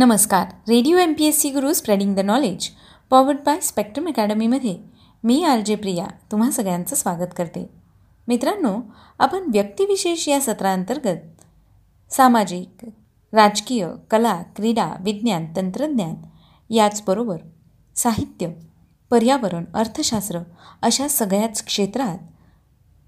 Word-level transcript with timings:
नमस्कार. 0.00 0.46
Radio 0.68 0.96
M 0.96 1.12
P 1.12 1.24
S 1.24 1.40
C 1.40 1.50
Guru 1.50 1.72
spreading 1.72 2.14
the 2.16 2.20
knowledge 2.20 2.68
powered 3.10 3.38
by 3.46 3.60
Spectrum 3.60 4.06
अकॅडमीमध्ये 4.08 4.76
मी 5.24 5.42
R 5.44 5.60
J 5.60 5.74
Priya 5.74 6.06
तुम्हा 6.32 6.50
सगळ्यांचं 6.50 6.96
स्वागत 6.96 7.34
करते. 7.36 7.70
मित्रांनो 8.28 8.80
आपण 9.18 9.50
व्यक्तिविशेष 9.52 10.28
या 10.28 10.40
सत्रांतर्गत 10.40 11.42
सामाजिक 12.10 12.84
राजकीय 13.32 13.88
कला 14.10 14.42
क्रीडा 14.56 14.88
विज्ञान 15.00 15.46
तंत्रज्ञान 15.56 16.14
याचबरोबर 16.70 17.36
साहित्य 17.96 18.48
पर्यावरण 19.10 19.64
अर्थशास्त्र 19.74 20.40
अशा 20.82 21.08
सगळ्याच 21.08 21.64
क्षेत्रात 21.64 22.18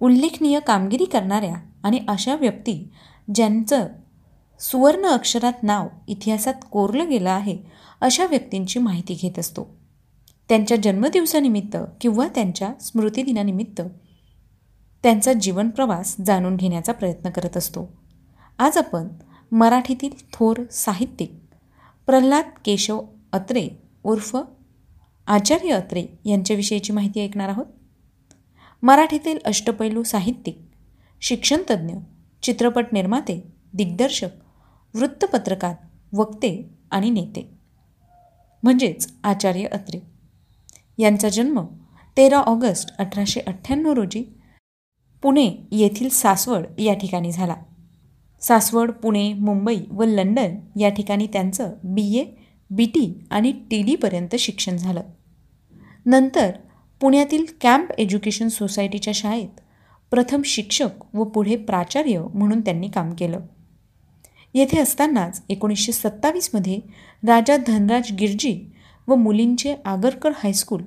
उल्लेखनीय 0.00 0.60
कामगिरी 0.60 1.04
करणाऱ्या 1.04 1.56
आणि 1.82 2.00
अशा 2.08 2.34
व्यक्ती 2.34 2.90
ज्यांचं 3.34 3.86
सुवर्ण 4.62 5.06
अक्षरात 5.06 5.62
नाव 5.62 5.88
इतिहासात 6.08 6.54
कोरलं 6.70 7.08
गेलं 7.08 7.30
आहे 7.30 7.58
अशा 8.00 8.26
व्यक्तींची 8.26 8.78
माहिती 8.78 9.14
घेत 9.14 9.38
असतो. 9.38 9.76
त्यांच्या 10.48 10.76
जन्मदिवसानिमित्त 10.76 11.76
किंवा 12.00 12.28
त्यांच्या 12.28 12.72
स्मृतिदिनानिमित्त 12.80 13.82
त्यांचा 15.02 15.32
जीवनप्रवास 15.32 16.16
जाणून 16.26 16.56
घेण्याचा 16.56 16.92
प्रयत्न 16.92 17.30
करत 17.30 17.56
असतो. 17.56 17.92
आज 18.58 18.78
आपण 18.78 19.08
मराठीतील 19.52 20.10
थोर 20.32 20.56
साहित्यिक 20.70 21.32
प्रल्हाद 22.06 22.44
केशव 22.64 23.04
अत्रे 23.32 23.68
उर्फ 24.04 24.36
आचार्य 25.26 25.70
अत्रे 25.70 26.06
यांच्याविषयीची 26.24 26.92
माहिती 26.92 27.24
ऐकणार 27.24 27.48
आहोत. 27.48 27.66
मराठीतील 28.82 29.38
अष्टपैलू 29.44 30.02
साहित्यिक 30.02 30.58
शिक्षणतज्ज्ञ 31.20 31.94
चित्रपट 32.42 32.86
निर्माते 32.92 33.52
दिग्दर्शक 33.74 34.28
वृत्तपत्रकार 34.94 35.74
वक्ते 36.12 36.70
आणि 36.90 37.10
नेते. 37.10 37.50
म्हणजेच 38.62 39.12
आचार्य 39.24 39.66
अत्रे. 39.66 40.00
यांचा 40.98 41.28
जन्म 41.28 41.64
तेरा 42.16 42.38
ऑगस्ट 42.38 42.96
अठराशे 42.98 43.40
अठ्ठ्याण्णव 43.40 43.92
रोजी 43.92 44.34
पुणे 45.22 45.50
येथील 45.72 46.08
सासवड 46.08 46.80
या 46.80 46.94
ठिकाणी 46.94 47.32
झाला. 47.32 47.56
सासवड 48.40 48.90
पुणे 48.90 49.32
मुंबई 49.32 49.80
व 49.90 50.04
लंडन 50.04 50.78
या 50.80 50.88
ठिकाणी 50.88 51.26
त्यांचं 51.26 51.72
बी. 51.84 52.18
A 52.18 52.24
B. 52.70 52.86
टी. 52.86 53.24
आणि 53.30 53.52
टी. 53.52 53.82
डीपर्यंत 53.82 54.36
शिक्षण 54.36 54.76
झालं. 54.76 55.02
नंतर 56.06 56.50
पुण्यातील 57.00 57.46
कॅम्प 57.60 57.92
एज्युकेशन 57.98 58.48
सोसायटीच्या 58.48 59.12
शाळेत 59.16 59.60
प्रथम 60.10 60.42
शिक्षक 60.42 61.16
व 61.16 61.24
पुढे 61.24 61.56
प्राचार्य 61.56 62.22
म्हणून 62.34 62.60
त्यांनी 62.60 62.88
काम 62.88 63.14
केलं. 63.14 63.40
येथे 64.54 64.80
असतानाच 64.80 65.42
एकोणीसशे 65.48 65.92
सत्तावीसमध्ये 65.92 66.78
राजा 67.26 67.56
धनराज 67.56 68.12
गिरजी 68.12 68.72
व 69.08 69.14
मुलींचे 69.14 69.74
आगरकर 69.84 70.30
हायस्कूल 70.36 70.82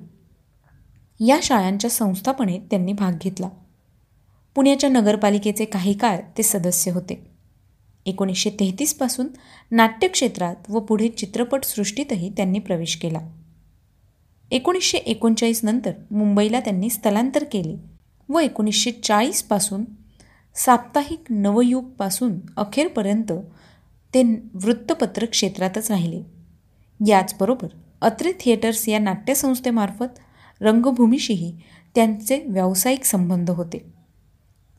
या 1.20 1.38
शाळांच्या 1.42 1.90
संस्थापनेत 1.90 2.60
त्यांनी 2.70 2.92
भाग 2.92 3.12
घेतला. 3.22 3.48
पुण्याच्या 4.54 4.90
नगरपालिकेचे 4.90 5.64
काही 5.64 5.92
काळ 5.92 6.18
ते 6.38 6.42
सदस्य 6.42 6.90
होते. 6.90 7.26
एकोणीसशे 8.06 8.50
तेहतीसपासून 8.50 9.26
नाट्यक्षेत्रात 9.70 10.56
व 10.68 10.80
पुढे 10.80 11.08
चित्रपटसृष्टीतही 11.08 12.30
त्यांनी 12.30 12.58
प्रवेश 12.58 12.96
केला. 12.96 13.20
एकोणीसशे 14.50 14.98
एकोणचाळीस 14.98 15.64
नंतर 15.64 15.92
मुंबईला 16.10 16.60
त्यांनी 16.60 16.90
स्थलांतर 16.90 17.44
केले 17.44 17.76
व 18.28 18.38
एकोणीसशे 18.38 18.92
चाळीसपासून 18.92 19.84
साप्ताहिक 20.56 21.24
नवयुगपासून 21.30 22.38
अखेरपर्यंत 22.56 23.32
ते 24.14 24.22
वृत्तपत्र 24.54 25.24
क्षेत्रातच 25.24 25.90
राहिले. 25.90 26.22
याचबरोबर 27.06 27.68
अत्रे 28.00 28.32
थिएटर्स 28.40 28.88
या 28.88 28.98
नाट्यसंस्थेमार्फत 28.98 30.18
रंगभूमीशीही 30.60 31.56
त्यांचे 31.94 32.44
व्यावसायिक 32.48 33.04
संबंध 33.04 33.50
होते. 33.50 33.92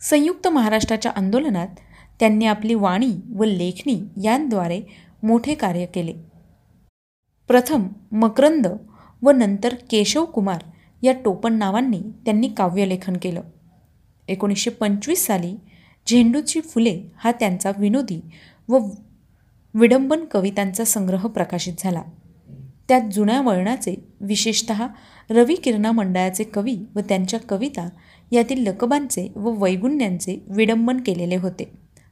संयुक्त 0.02 0.48
महाराष्ट्राच्या 0.48 1.12
आंदोलनात 1.16 1.68
त्यांनी 2.20 2.46
आपली 2.46 2.74
वाणी 2.74 3.14
व 3.36 3.44
लेखणी 3.44 4.04
यांद्वारे 4.24 4.82
मोठे 5.24 5.56
कार्य 5.56 5.86
केले. 5.86 6.14
प्रथम 7.48 7.88
मकरंद 8.12 8.68
व 9.22 9.32
नंतर 9.32 9.76
केशव 9.90 10.26
कुमार 10.26 10.62
या 11.02 11.14
टोपण 11.26 11.54
नावांनी 11.54 12.00
त्यांनी 12.26 12.48
काव्यलेखन 12.48 13.18
केलं. 13.22 13.42
एकोणीसशे 14.28 14.70
पंचवीस 14.70 15.26
साली 15.26 15.56
झेंडूची 16.10 16.62
फुले 16.62 17.02
हा 17.16 17.32
त्यांचा 17.32 17.72
विनोदी 17.78 18.22
व 18.70 18.80
विडंबन 19.74 20.26
कवितांचा 20.26 20.84
संग्रह 20.84 21.28
प्रकाशित 21.28 21.74
झाला. 21.80 22.02
त्यात 22.88 23.02
जुन्या 23.12 23.42
वळणाचे 23.42 23.96
विशेषत 24.22 24.72
रवी 25.30 25.56
किरणा 25.56 25.92
मंडळाचे 25.92 26.44
कवी 26.44 26.78
व 26.96 27.00
त्यांच्या 27.00 27.40
कविता 27.40 27.90
यातील 28.32 28.68
लकबांचे 28.68 29.32
व 29.36 29.64
वैगुण्यांचे 29.64 30.46
विडंबन 30.48 30.98
केलेले 30.98 31.36
होते. 31.36 31.70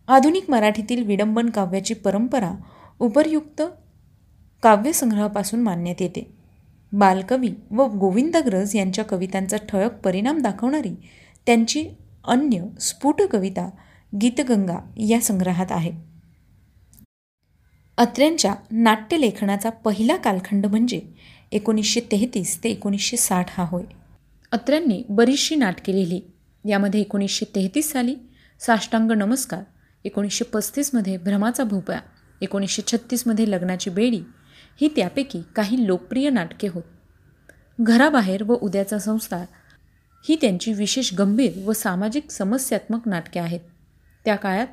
आधुनिक 0.07 0.49
मराठीतील 0.49 1.03
विडंबन 1.03 1.49
काव्याची 1.49 1.93
परंपरा 1.93 2.51
उपरयुक्त 2.99 3.61
काव्यसंग्रहापासून 4.63 5.59
मानण्यात 5.59 6.01
येते. 6.01 6.31
बालकवी 6.93 7.49
व 7.71 7.85
गोविंदग्रज 7.87 8.75
यांच्या 8.75 9.05
कवितांचा 9.05 9.57
ठळक 9.57 9.93
परिणाम 9.93 10.41
दाखवणारी 10.41 10.95
त्यांची 11.45 11.89
अन्य 12.27 12.63
स्फुट 12.79 13.21
कविता 13.21 13.69
गीतगंगा 14.21 14.79
या 14.97 15.21
संग्रहात 15.21 15.65
आहे. 15.69 15.91
अत्र्यांच्या 17.97 18.55
नाट्यलेखनाचा 18.71 19.69
पहिला 19.69 20.15
कालखंड 20.15 20.65
म्हणजे 20.65 21.01
एकोणीसशे 21.51 21.99
तेहतीस 21.99 22.63
ते 22.63 22.69
एकोणीसशे 22.69 23.17
साठ 23.17 23.45
हा 23.49 23.65
होय. 23.67 23.83
अत्र्यांनी 24.51 25.03
बरीचशी 25.09 25.55
नाटके 25.55 25.95
लिहिली. 25.95 26.21
यामध्ये 26.69 27.01
एकोणीसशे 27.01 27.45
तेहतीस 27.55 27.91
साली 27.91 28.15
साष्टांग 28.59 29.11
नमस्कार 29.11 29.63
एकोणीसशे 30.03 30.43
पस्तीसमध्ये 30.43 31.17
भ्रमाचा 31.17 31.63
भोपळा 31.63 31.99
एकोणीसशे 32.41 32.81
छत्तीसमध्ये 32.87 33.51
लग्नाची 33.51 33.89
बेडी 33.89 34.21
ही 34.81 34.87
त्यापैकी 34.87 35.41
काही 35.55 35.87
लोकप्रिय 35.87 36.29
नाटके 36.29 36.67
होत. 36.67 36.83
घराबाहेर 37.81 38.43
व 38.43 38.53
उद्याचा 38.53 38.99
संस्कार 38.99 39.45
ही 40.27 40.35
त्यांची 40.35 40.73
विशेष 40.73 41.13
गंभीर 41.13 41.51
व 41.65 41.73
सामाजिक 41.73 42.31
समस्यात्मक 42.31 43.07
नाटके 43.07 43.39
आहेत. 43.39 43.59
त्या 44.25 44.35
काळात 44.35 44.67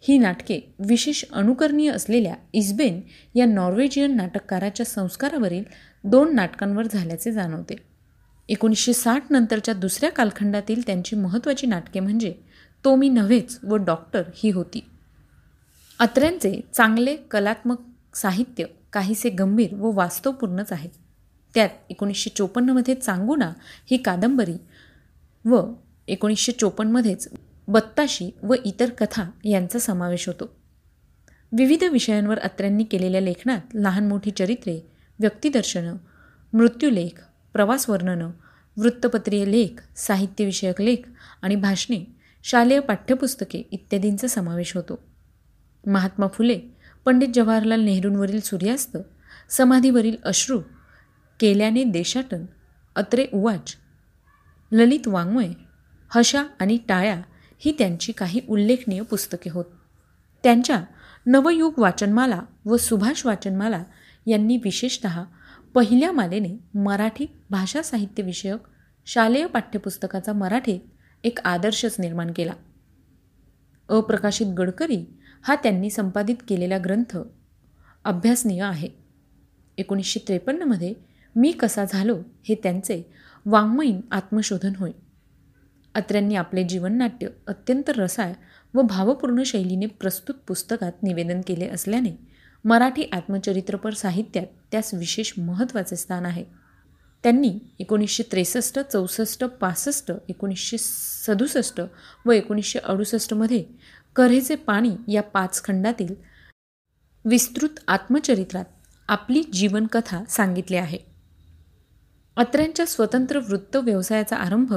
ही 0.00 0.18
नाटके 0.18 0.74
विशेष 0.78 1.24
अनुकरणीय 1.32 1.90
असलेल्या 1.90 2.34
इस्बेन 2.52 3.00
या 3.34 3.46
नॉर्वेजियन 3.46 4.16
नाटककाराच्या 4.16 4.86
संस्कारावरील 4.86 5.64
दोन 6.04 6.34
नाटकांवर 6.34 6.86
झाल्याचे 6.86 7.32
जाणवते. 7.32 7.74
एकोणीसशे 8.48 8.92
साठ 8.92 9.24
नंतरच्या 9.30 9.74
दुसऱ्या 9.74 10.10
कालखंडातील 10.10 10.86
त्यांची 10.86 11.16
महत्त्वाची 11.16 11.66
नाटके 11.66 12.00
म्हणजे 12.00 12.34
तो 12.84 12.96
मी 12.96 13.08
नव्हेच 13.08 13.58
व 13.62 13.76
डॉक्टर 13.76 14.22
ही 14.34 14.50
होती. 14.50 14.84
अत्र्यांचे 15.98 16.60
चांगले 16.74 17.16
कलात्मक 17.16 17.80
साहित्य 18.14 18.64
काहीसे 18.92 19.30
गंभीर 19.30 19.74
व 19.74 19.90
वास्तवपूर्णच 19.90 20.72
आहे. 20.72 20.88
त्यात 21.54 21.68
एकोणीसशे 21.90 22.30
चोपन्नमध्ये 22.36 22.94
चांगुणा 22.94 23.52
ही 23.90 23.96
कादंबरी 23.96 24.54
व 25.44 25.72
एकोणीसशे 26.08 26.52
चोपन्नमध्येच 26.52 27.28
बत्ताशी 27.68 28.30
व 28.42 28.54
इतर 28.64 28.90
कथा 28.90 29.30
यांचा 29.44 29.78
समावेश 29.78 30.26
होतो. 30.26 30.56
विविध 31.52 31.84
विषयांवर 31.84 32.38
अत्र्यांनी 32.38 32.84
केलेल्या 32.84 33.20
लेखनात 33.20 33.60
लहान 33.74 34.08
मोठी 34.08 34.30
चरित्रे 34.30 34.80
व्यक्तिदर्शनं 35.20 35.96
मृत्यूलेख 36.52 37.22
प्रवासवर्णनं 37.52 38.30
वृत्तपत्रीय 38.76 39.44
लेख 39.44 39.82
साहित्यविषयक 39.96 40.80
लेख 40.80 41.08
आणि 41.42 41.56
भाषणे 41.56 42.04
शालेय 42.42 42.80
पाठ्यपुस्तके 42.80 43.58
इत्यादींचा 43.70 44.28
समावेश 44.28 44.76
होतो. 44.76 44.98
महात्मा 45.86 46.26
फुले 46.26 46.60
पंडित 47.04 47.28
जवाहरलाल 47.34 47.80
नेहरूंवरील 47.80 48.40
सूर्यास्त 48.40 48.96
समाधीवरील 49.50 50.16
अश्रू 50.24 50.60
केल्याने 51.40 51.84
देशाटन 51.84 52.46
अत्रे 52.96 53.26
उवाच 53.32 53.76
ललित 54.72 55.08
वाङ्मय 55.08 55.50
हशा 56.08 56.44
आणि 56.60 56.78
टाळ्या 56.88 57.22
ही 57.58 57.74
त्यांची 57.78 58.12
काही 58.12 58.40
उल्लेखनीय 58.48 59.02
पुस्तके 59.02 59.50
होत. 59.50 59.64
त्यांच्या 60.42 60.84
नवयुग 61.26 61.74
वाचनमाला 61.78 62.42
व 62.64 62.76
सुभाष 62.76 63.26
वाचनमाला 63.26 63.84
यांनी 64.26 64.56
विशेषत 64.56 65.06
पहिल्या 65.74 66.12
मालेने 66.12 66.78
मराठी 66.78 67.26
भाषा 67.50 67.82
साहित्य 67.82 68.22
विषयक 68.22 68.58
शालेय 69.06 69.46
पाठ्यपुस्तकाचा 69.46 70.32
मराठीत 70.32 70.80
एक 71.24 71.38
आदर्शच 71.44 71.96
निर्माण 71.98 72.32
केला. 72.36 72.52
अप्रकाशित 73.88 74.46
गडकरी 74.46 75.04
हा 75.42 75.54
त्यांनी 75.54 75.90
संपादित 75.90 76.36
केलेला 76.48 76.78
ग्रंथ 76.78 77.18
अभ्यासनीय 78.04 78.62
आहे. 78.62 78.88
एकोणीसशे 79.78 80.20
त्रेपन्नमध्ये 80.28 80.94
मी 81.36 81.52
कसा 81.52 81.84
झालो 81.84 82.16
हे 82.42 82.54
त्यांचे 82.54 83.12
वाङ्मयीन 83.46 84.00
आत्मशोधन 84.10 84.72
होय. 84.78 84.90
अत्र्यांनी 85.94 86.34
आपले 86.34 86.64
जीवननाट्य 86.64 87.28
अत्यंत 87.46 87.90
रसाळ 87.90 88.32
व 88.74 88.82
भावपूर्ण 88.82 89.42
शैलीने 89.42 89.86
प्रस्तुत 89.86 90.34
पुस्तकात 90.34 91.02
निवेदन 91.02 91.40
केले 91.46 91.68
असल्याने 91.68 92.10
मराठी 92.64 93.04
आत्मचरित्रपर 93.12 93.94
साहित्यात 93.94 94.46
त्यास 94.70 94.94
विशेष 94.94 95.32
महत्त्वाचे 95.38 95.96
स्थान 95.96 96.26
आहे. 96.26 96.44
त्यांनी 97.22 97.58
एकोणीसशे 97.78 98.22
त्रेसष्ट 98.22 98.78
चौसष्ट 98.78 99.44
पासष्ट 99.44 100.12
एकोणीसशे 100.28 100.76
सदुसष्ट 100.78 101.80
व 102.26 102.30
एकोणीसशे 102.30 102.78
अडुसष्टमध्ये 102.78 103.64
करेचे 104.16 104.54
पाणी 104.54 104.92
या 105.08 105.22
पाच 105.22 105.64
खंडातील 105.64 106.14
विस्तृत 107.24 107.80
आत्मचरित्रात 107.88 108.64
आपली 109.08 109.42
जीवनकथा 109.52 110.24
सांगितली 110.28 110.76
आहे. 110.76 111.11
अत्र्यांच्या 112.36 112.86
स्वतंत्र 112.86 113.38
वृत्त 113.38 113.76
व्यवसायाचा 113.76 114.36
आरंभ 114.36 114.74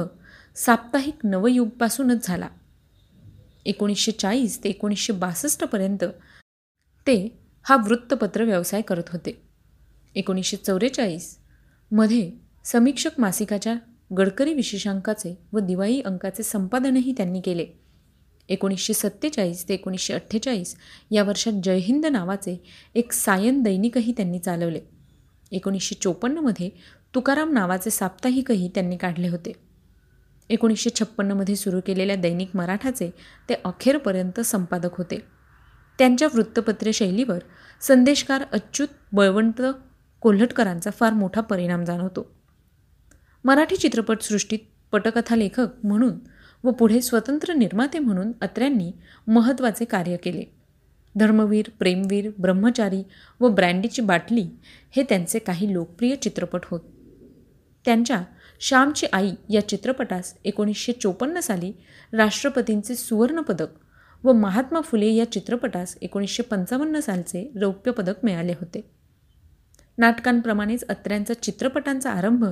साप्ताहिक 0.56 1.14
नवयुगपासूनच 1.24 2.26
झाला. 2.26 2.48
एकोणीसशे 3.64 4.12
चाळीस 4.12 4.64
ते 4.64 4.68
एकोणीसशे 4.68 5.12
बासष्टपर्यंत 5.12 6.04
ते 7.06 7.38
हा 7.62 7.76
वृत्तपत्र 7.76 8.44
व्यवसाय 8.44 8.80
करत 8.80 9.08
होते. 9.08 9.42
एकोणीसशे 10.14 10.56
चौवेचाळीसमध्ये 10.56 12.30
समीक्षक 12.64 13.10
मासिकाच्या 13.18 13.74
गडकरी 14.18 14.54
विशेषांकाचे 14.54 15.34
व 15.52 15.58
दिवाळी 15.58 16.00
अंकाचे 16.00 16.42
संपादनही 16.42 17.12
त्यांनी 17.12 17.40
केले. 17.40 17.66
एकोणीसशे 18.48 18.92
सत्तेचाळीस 18.92 19.68
ते 19.68 19.74
एकोणीसशे 19.74 20.14
अठ्ठेचाळीस 20.14 20.76
या 21.10 21.22
वर्षात 21.22 21.52
जयहिंद 21.64 22.06
नावाचे 22.06 22.64
एक 22.94 23.12
सायन 23.12 23.62
दैनिकही 23.62 24.12
त्यांनी 24.12 24.38
चालवले. 24.38 24.80
एकोणीसशे 25.52 25.94
चोपन्नमध्ये 25.94 26.70
तुकाराम 27.14 27.52
नावाचे 27.52 27.90
साप्ताहिकही 27.90 28.68
त्यांनी 28.68 28.96
काढले 28.96 29.28
होते. 29.28 29.52
एकोणीसशे 30.50 30.90
छप्पन्नमध्ये 31.00 31.56
सुरू 31.56 31.80
केलेल्या 31.86 32.16
दैनिक 32.16 32.50
मराठाचे 32.54 33.10
ते 33.48 33.54
अखेरपर्यंत 33.64 34.40
संपादक 34.40 34.96
होते. 34.98 35.18
त्यांच्या 35.98 36.28
वृत्तपत्र 36.34 36.90
शैलीवर 36.94 37.38
संदेशकार 37.80 38.44
अच्युत 38.52 38.88
बळवंत 39.12 39.62
कोल्हटकरांचा 40.20 40.90
फार 40.90 41.12
मोठा 41.12 41.40
परिणाम 41.40 41.84
जाणवतो. 41.84 42.26
मराठी 43.44 43.76
चित्रपटसृष्टीत 43.76 44.58
पटकथा 44.92 45.36
लेखक 45.36 45.84
म्हणून 45.84 46.18
व 46.64 46.70
पुढे 46.70 47.00
स्वतंत्र 47.02 47.52
निर्माते 47.52 47.98
म्हणून 47.98 48.32
अत्र्यांनी 48.40 48.92
महत्त्वाचे 49.26 49.84
कार्य 49.84 50.16
केले. 50.16 50.44
धर्मवीर 51.16 51.70
प्रेमवीर 51.78 52.30
ब्रह्मचारी 52.38 53.02
व 53.40 53.48
ब्रँडीची 53.48 54.02
बाटली 54.02 54.46
हे 54.90 55.02
त्यांचे 55.02 55.38
काही 55.38 55.72
लोकप्रिय 55.72 56.14
चित्रपट 56.16 56.60
होत 56.64 56.80
त्यांच्या 57.86 58.22
श्यामची 58.60 59.06
आई 59.12 59.30
या 59.50 59.68
चित्रपटास 59.68 60.34
एकोणीसशे 60.44 60.92
चोपन्न 60.92 61.40
साली 61.40 61.72
राष्ट्रपतींचे 62.12 62.94
सुवर्णपदक 62.94 63.66
व 64.24 64.32
महात्मा 64.32 64.80
फुले 64.80 65.12
या 65.12 65.32
चित्रपटास 65.32 65.98
एकोणीसशे 66.02 66.42
पंचावन्न 66.42 67.00
सालचे 67.00 67.52
रौप्य 67.60 67.92
पदक 67.92 68.14
मिळाले 68.22 68.52
होते. 68.52 68.90
नाटकांप्रमाणेच 69.98 70.84
अत्र्यांचा 70.88 71.34
चित्रपटांचा 71.34 72.10
आरंभ 72.10 72.44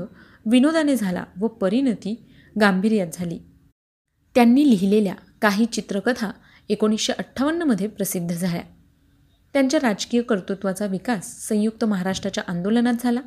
विनोदाने 0.46 0.96
झाला 0.96 1.25
व 1.40 1.46
परिणती 1.46 2.28
गांभीर्यात 2.60 3.06
झाली. 3.12 3.38
त्यांनी 4.34 4.70
लिहिलेल्या 4.70 5.14
काही 5.42 5.64
चित्रकथा 5.64 6.30
एकोणीसशे 6.69 7.12
अठ्ठावन्नमध्ये 7.12 7.87
प्रसिद्ध 7.87 8.34
झाल्या. 8.34 8.62
त्यांच्या 9.52 9.80
राजकीय 9.80 10.22
कर्तृत्वाचा 10.22 10.87
विकास 10.87 11.48
संयुक्त 11.48 11.84
महाराष्ट्राच्या 11.84 12.44
आंदोलनात 12.48 12.94
झाला. 13.02 13.20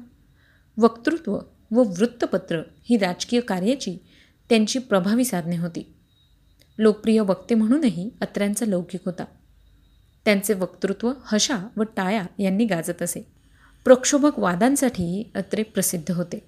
वक्तृत्व 0.77 1.39
व 1.71 1.83
वृत्तपत्र 1.83 2.61
ही 2.83 2.97
राजकीय 2.97 3.39
कार्याची 3.39 3.97
त्यांची 4.49 4.79
प्रभावी 4.79 5.25
साधने 5.25 5.57
होती. 5.57 5.93
लोकप्रिय 6.77 7.19
वक्ते 7.19 7.55
म्हणूनही 7.55 8.09
अत्र्यांचा 8.21 8.65
लौकिक 8.65 9.01
होता. 9.05 9.25
त्यांचे 10.25 10.53
वक्तृत्व 10.53 11.13
हशा 11.25 11.57
व 11.77 11.83
टाया 11.83 12.25
यांनी 12.39 12.65
गाजत 12.65 13.01
असे. 13.01 13.27
प्रक्षोभक 13.83 14.39
वादांसाठीही 14.39 15.23
अत्रे 15.35 15.63
प्रसिद्ध 15.63 16.11
होते. 16.11 16.39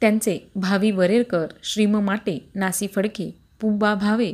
त्यांचे 0.00 0.38
भावी 0.56 0.90
वरेरकर 0.90 1.46
श्रीम 1.62 1.98
माटे 1.98 2.50
नासी 2.54 2.86
फडके 2.86 3.38
पुबा 3.60 3.94
भावे 3.94 4.32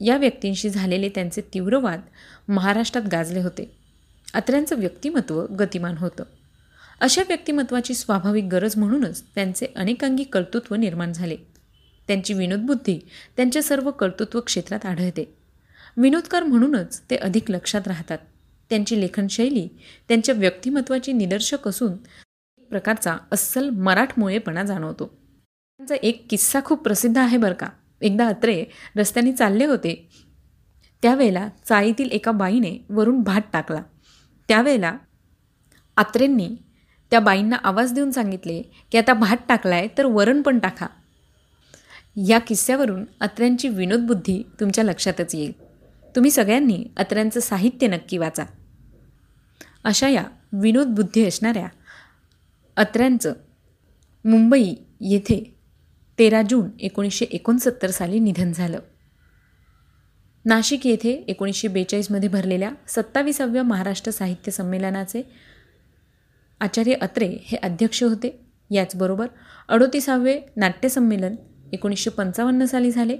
या 0.00 0.16
व्यक्तींशी 0.16 0.68
झालेले 0.68 1.08
त्यांचे 1.08 1.40
तीव्रवाद 1.40 2.00
महाराष्ट्रात 2.48 3.02
गाजले 3.12 3.40
होते. 3.40 3.76
अत्र्यांचं 4.34 4.78
व्यक्तिमत्व 4.78 5.46
गतिमान 5.46 5.96
होतं. 5.98 6.24
अशा 7.00 7.22
व्यक्तिमत्वाची 7.28 7.94
स्वाभाविक 7.94 8.44
गरज 8.44 8.76
म्हणूनच 8.76 9.22
त्यांचे 9.34 9.66
अनेकांगी 9.76 10.24
कर्तृत्व 10.24 10.74
निर्माण 10.74 11.12
झाले. 11.12 11.36
त्यांची 12.06 12.34
विनोदबुद्धी 12.34 12.98
त्यांच्या 13.36 13.62
सर्व 13.62 13.90
कर्तृत्व 13.90 14.40
क्षेत्रात 14.40 14.86
आढळते. 14.86 15.34
विनोदकार 15.96 16.42
म्हणूनच 16.42 17.02
ते 17.10 17.16
अधिक 17.16 17.50
लक्षात 17.50 17.88
राहतात. 17.88 18.18
त्यांची 18.70 19.00
लेखनशैली 19.00 19.68
त्यांच्या 20.08 20.34
व्यक्तिमत्वाची 20.34 21.12
निदर्शक 21.12 21.68
असून 21.68 21.92
एक 22.58 22.68
प्रकारचा 22.68 23.16
अस्सल 23.32 23.70
मराठमोळेपणा 23.70 24.62
जाणवतो. 24.62 25.06
त्यांचा 25.78 25.94
एक 26.02 26.26
किस्सा 26.30 26.60
खूप 26.64 26.82
प्रसिद्ध 26.82 27.18
आहे 27.18 27.36
बरं 27.36 27.54
का. 27.54 27.68
एकदा 28.00 28.26
अत्रे 28.26 28.64
रस्त्याने 28.96 29.32
चालले 29.32 29.64
होते. 29.64 30.08
त्यावेळेला 31.02 31.48
चाळीतील 31.64 32.10
एका 32.10 32.30
बाईने 32.30 32.84
वरून 32.90 33.20
भात 33.20 33.42
टाकला. 33.52 33.82
त्यावेळेला 34.48 34.96
आत्रेंनी 35.96 36.56
त्या 37.10 37.20
बाईंना 37.20 37.56
आवाज 37.56 37.92
देऊन 37.92 38.10
सांगितले 38.10 38.62
की 38.62 38.98
आता 38.98 39.14
भात 39.14 39.36
टाकलाय 39.48 39.88
तर 39.98 40.04
वरण 40.04 40.42
पण 40.42 40.58
टाका. 40.58 40.86
या 42.28 42.38
किस्स्यावरून 42.38 43.04
अत्र्यांची 43.20 43.68
विनोदबुद्धी 43.68 44.42
तुमच्या 44.60 44.84
लक्षातच 44.84 45.34
येईल. 45.34 45.52
तुम्ही 46.16 46.30
सगळ्यांनी 46.30 46.86
अत्र्यांचं 46.96 47.40
साहित्य 47.40 47.86
नक्की 47.86 48.18
वाचा. 48.18 48.44
अशा 49.84 50.08
या 50.08 50.24
विनोदबुद्धी 50.52 51.26
असणाऱ्या 51.26 51.68
अत्र्यांचं 52.76 53.32
मुंबई 54.24 54.74
येथे 55.00 55.56
तेरा 56.18 56.42
जून 56.42 56.70
एकोणीसशे 56.80 57.24
एकोणसत्तर 57.24 57.90
साली 57.90 58.18
निधन 58.18 58.52
झालं. 58.52 58.78
नाशिक 60.44 60.86
येथे 60.86 61.10
एकोणीसशे 61.10 61.68
बेचाळीसमध्ये 61.68 62.28
भरलेल्या 62.28 62.70
सत्तावीसाव्या 62.88 63.62
महाराष्ट्र 63.62 64.12
साहित्य 64.12 64.52
संमेलनाचे 64.52 65.49
आचार्य 66.60 66.94
अत्रे 66.94 67.36
हे 67.42 67.56
अध्यक्ष 67.56 68.02
होते. 68.02 68.46
याचबरोबर 68.70 69.26
अडोतीसावे 69.68 70.40
नाट्यसंमेलन 70.56 71.36
एकोणीसशे 71.72 72.10
पंचावन्न 72.10 72.64
साली 72.64 72.90
झाले. 72.90 73.18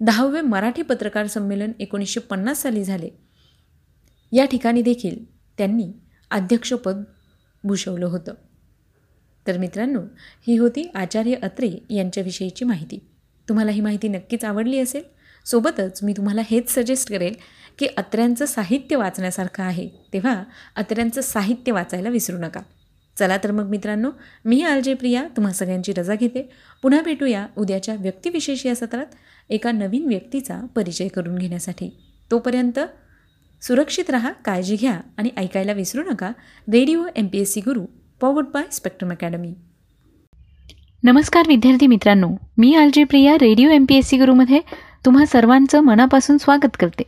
दहावे 0.00 0.40
मराठी 0.40 0.82
पत्रकार 0.82 1.26
संमेलन 1.26 1.72
एकोणीसशे 1.80 2.20
पन्नास 2.20 2.62
साली 2.62 2.84
झाले. 2.84 3.08
या 4.32 4.44
ठिकाणी 4.44 4.82
देखील 4.82 5.24
त्यांनी 5.58 5.92
अध्यक्षपद 6.30 7.02
भूषवलं 7.64 8.06
होतं. 8.06 8.34
तर 9.46 9.58
मित्रांनो 9.58 10.00
ही 10.46 10.56
होती 10.56 10.90
आचार्य 10.94 11.34
अत्रे 11.34 11.70
यांच्याविषयीची 11.90 12.64
माहिती. 12.64 12.98
तुम्हाला 13.48 13.70
ही 13.70 13.80
माहिती 13.80 14.08
नक्कीच 14.08 14.44
आवडली 14.44 14.78
असेल. 14.78 15.02
सोबतच 15.46 16.02
मी 16.02 16.12
तुम्हाला 16.12 16.40
हेच 16.50 16.74
सजेस्ट 16.74 17.08
करेल 17.08 17.34
की 17.78 17.86
अत्र्यांचं 17.86 18.44
साहित्य 18.44 18.96
वाचण्यासारखं 18.96 19.62
आहे 19.62 19.88
तेव्हा 20.12 20.44
अत्र्यांचं 20.76 21.20
साहित्य 21.20 21.72
वाचायला 21.72 22.08
विसरू 22.08 22.38
नका. 22.38 22.60
चला 23.18 23.36
तर 23.36 23.50
मग 23.50 23.68
मित्रांनो 23.68 24.10
मी 24.44 24.62
आलजे 24.62 24.94
प्रिया 24.94 25.22
तुम्हा 25.36 25.52
सगळ्यांची 25.52 25.92
रजा 25.92 26.14
घेते. 26.14 26.48
पुन्हा 26.82 27.00
भेटूया 27.02 27.46
उद्याच्या 27.56 27.94
व्यक्तिविशेष 27.94 28.66
या 28.66 28.74
सत्रात 28.74 29.14
एका 29.50 29.72
नवीन 29.72 30.06
व्यक्तीचा 30.08 30.60
परिचय 30.76 31.08
करून 31.08 31.38
घेण्यासाठी. 31.38 31.90
तोपर्यंत 32.30 32.78
सुरक्षित 33.62 34.10
रहा 34.10 34.32
काळजी 34.44 34.76
घ्या 34.76 35.00
आणि 35.16 35.30
ऐकायला 35.36 35.72
विसरू 35.72 36.02
नका. 36.10 36.28
Radio 36.72 37.04
M 37.16 37.26
P 37.26 37.38
S 37.38 37.52
C 37.52 37.60
Guru 37.60 37.84
powered 38.20 38.46
by 38.54 38.64
Spectrum 38.72 39.10
academy 39.10 39.54
नमस्कार 41.02 41.44
विद्यार्थी 41.48 41.86
मित्रांनो 41.86 42.28
मी 42.58 42.74
RJ 42.74 43.04
Priya 43.04 43.34
radio 43.34 43.70
M 43.70 43.84
P 43.84 43.96
S 43.96 44.06
C 44.06 44.18
गुरुमध्ये 44.18 44.60
तुम्हा 45.04 45.26
सर्वांचं 45.26 45.80
मनापासून 45.80 46.38
स्वागत 46.38 46.76
करते. 46.80 47.02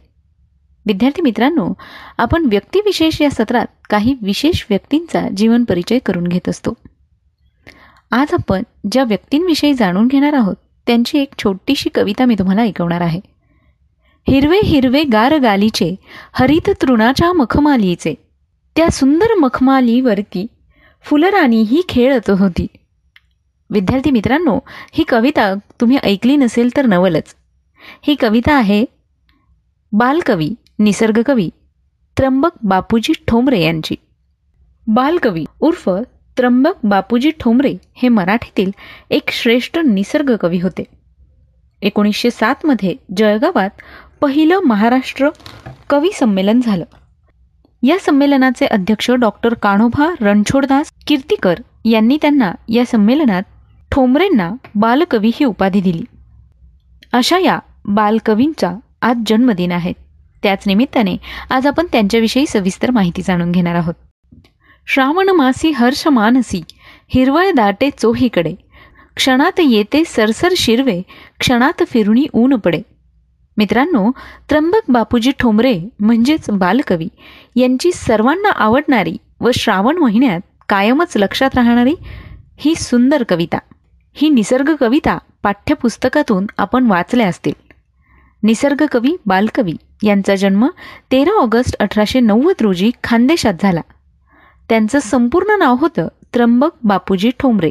विद्यार्थी 0.87 1.23
मित्रांनो 1.23 1.73
आपण 2.19 2.47
व्यक्तिविशेष 2.51 3.21
या 3.23 3.31
सत्रात 3.31 3.67
काही 3.91 4.15
विशेष 4.23 4.65
व्यक्तींचा 4.71 5.29
जीवन 5.37 5.65
परिचय 5.65 5.99
करून 5.99 6.27
घेत 6.27 6.49
असतो. 6.49 6.75
आज 8.11 8.35
आपण 8.35 8.63
ज्या 8.93 9.05
व्यक्तींविषयी 9.05 9.75
जाणून 9.75 10.07
घेणार 10.07 10.33
आहोत 10.33 10.57
त्यांची 10.87 11.19
एक 11.19 11.35
छोटीशी 11.39 11.89
कविता 11.89 12.25
मी 12.25 12.35
तुम्हाला 12.35 12.63
ऐकवणार 12.63 13.01
आहे. 13.01 13.21
हिरवे 14.29 14.61
हिरवे 14.65 15.03
गार 15.03 15.39
गालीचे 15.39 15.97
हरित 16.33 16.71
तृणाच्या 16.83 17.33
मखमालीचे. 17.33 18.15
त्या 18.77 18.91
सुंदर 18.91 19.35
मखमालीवरती 19.35 20.47
फुलराणी 21.03 21.63
ही 21.63 21.83
खेळत 21.89 22.31
होती. 22.31 22.67
विद्यार्थी 23.71 24.11
मित्रांनो 24.11 24.59
ही 24.93 25.05
कविता 25.05 25.55
तुम्ही 25.81 25.97
ऐकली 26.03 26.37
नसेल 26.37 26.77
तर 26.77 26.87
नवलच. 26.87 27.35
ही 28.03 28.15
कविता 28.15 28.55
आहे 28.55 28.85
बालकवी 29.93 30.55
निसर्गकवी. 30.79 31.51
त्र्यंबक 32.17 32.51
बापूजी 32.63 33.13
ठोंबरे 33.29 33.61
यांची. 33.61 33.95
बालकवी 34.87 35.45
उर्फ 35.61 35.91
त्र्यंबक 36.37 36.73
बापूजी 36.85 37.31
ठोंबरे 37.41 37.75
हे 37.95 38.09
मराठीतील 38.09 38.71
एक 39.11 39.31
श्रेष्ठ 39.31 39.79
निसर्ग 39.79 40.37
कवी 40.37 40.61
होते. 40.61 40.85
एकोणीसशे 41.83 42.31
सातमध्ये 42.31 42.97
जळगावात 43.17 43.71
पहिलं 44.21 44.61
महाराष्ट्र 44.61 45.29
कवी 45.91 46.11
संमेलन 46.13 46.61
झालं. 46.61 46.85
या 47.83 47.97
संमेलनाचे 48.01 48.67
अध्यक्ष 48.67 49.11
डॉक्टर 49.11 49.55
काणोभा 49.55 50.11
रणछोडदास 50.21 50.91
कीर्तीकर 51.07 51.55
यांनी 51.85 52.19
त्यांना 52.23 52.53
या 52.69 52.85
संमेलनात 52.85 53.43
ठोंबरेंना 53.93 54.53
बालकवी 54.75 55.31
ही 55.35 55.45
उपाधी 55.45 55.81
दिली. 55.81 56.05
अशा 57.13 57.39
या 57.39 57.59
बालकवींचा 57.85 58.75
आज 59.03 59.17
जन्मदिन 59.27 59.73
आहे. 59.73 59.93
त्याच 60.43 60.63
निमित्ताने 60.67 61.17
आज 61.51 61.67
आपण 61.67 61.87
त्यांच्याविषयी 61.93 62.47
सविस्तर 62.47 62.91
माहिती 62.91 63.23
जाणून 63.23 63.53
घेणार 63.53 63.75
आहोत. 63.75 63.95
श्रावण 64.87 65.29
मासी 65.29 65.71
हर्ष 65.71 66.07
मानसी 66.07 66.63
हिरवळ 67.09 67.51
दाटे 67.51 67.91
चोहीकडे. 67.99 68.55
क्षणात 69.17 69.61
येते 69.61 70.03
सरसर 70.07 70.49
शिरवे 70.57 71.03
क्षणात 71.39 71.83
फिरुणी 71.89 72.27
ऊन 72.33 72.57
पडे. 72.57 72.83
मित्रांनो 73.57 74.11
त्र्यंबक 74.49 74.81
बापूजी 74.89 75.33
ठोंबरे 75.39 75.81
म्हणजेच 76.01 76.51
बालकवी 76.51 77.09
यांची 77.57 77.93
सर्वांना 77.93 78.51
आवडणारी 78.51 79.17
व 79.41 79.51
श्रावण 79.55 79.97
महिन्यात 79.97 80.41
कायमच 80.69 81.17
लक्षात 81.17 81.51
राहणारी 81.55 81.95
ही 82.59 82.75
सुंदर 82.75 83.25
कविता. 83.29 83.59
ही 84.15 84.29
निसर्ग 84.29 84.75
कविता 84.75 85.19
पाठ्यपुस्तकातून 85.43 86.47
आपण 86.59 86.87
वाचल्या 86.87 87.29
असतील. 87.29 87.53
निसर्ग 88.43 88.87
कवी 88.93 89.17
बालकवी 89.27 89.73
यांचा 90.03 90.35
जन्म 90.35 90.69
तेरा 91.13 91.41
ऑगस्ट 91.41 91.77
अठराशे 91.81 92.21
नव्वद 92.21 92.55
रोजी 92.61 92.91
खानदेशात 93.05 93.55
झाला. 93.63 93.81
त्यांचं 94.69 94.99
संपूर्ण 94.99 95.59
नाव 95.59 95.77
होतं 95.81 96.09
त्र्यंबक 96.35 96.71
बापूजी 96.85 97.31
ठोंबरे. 97.39 97.71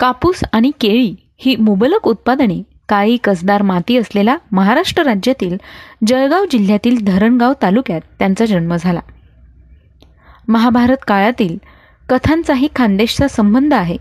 कापूस 0.00 0.40
आणि 0.52 0.70
केळी 0.80 1.14
ही 1.38 1.56
मुबलक 1.56 2.08
उत्पादने 2.08 2.62
काळी 2.88 3.16
कसदार 3.24 3.62
माती 3.62 3.96
असलेल्या 3.96 4.36
महाराष्ट्र 4.52 5.02
राज्यातील 5.02 5.56
जळगाव 6.06 6.44
जिल्ह्यातील 6.50 7.04
धरणगाव 7.04 7.52
तालुक्यात 7.62 8.00
त्यांचा 8.18 8.44
जन्म 8.44 8.76
झाला. 8.76 9.00
महाभारत 10.48 10.96
काळातील 11.08 11.58
कथांचाही 12.08 12.68
खानदेशचा 12.76 13.28
संबंध 13.28 13.74
आहे. 13.74 13.96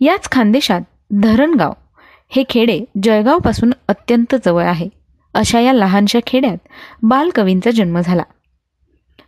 याच 0.00 0.30
खानदेशात 0.32 0.80
धरणगाव 1.12 1.72
हे 2.28 2.44
खेडे 2.50 2.80
जळगावपासून 3.02 3.72
अत्यंत 3.88 4.34
जवळ 4.44 4.64
आहे. 4.64 4.88
अशा 5.34 5.60
या 5.60 5.72
लहानशा 5.72 6.18
खेड्यात 6.26 6.56
बालकवींचा 7.02 7.70
जन्म 7.70 8.00
झाला. 8.00 8.22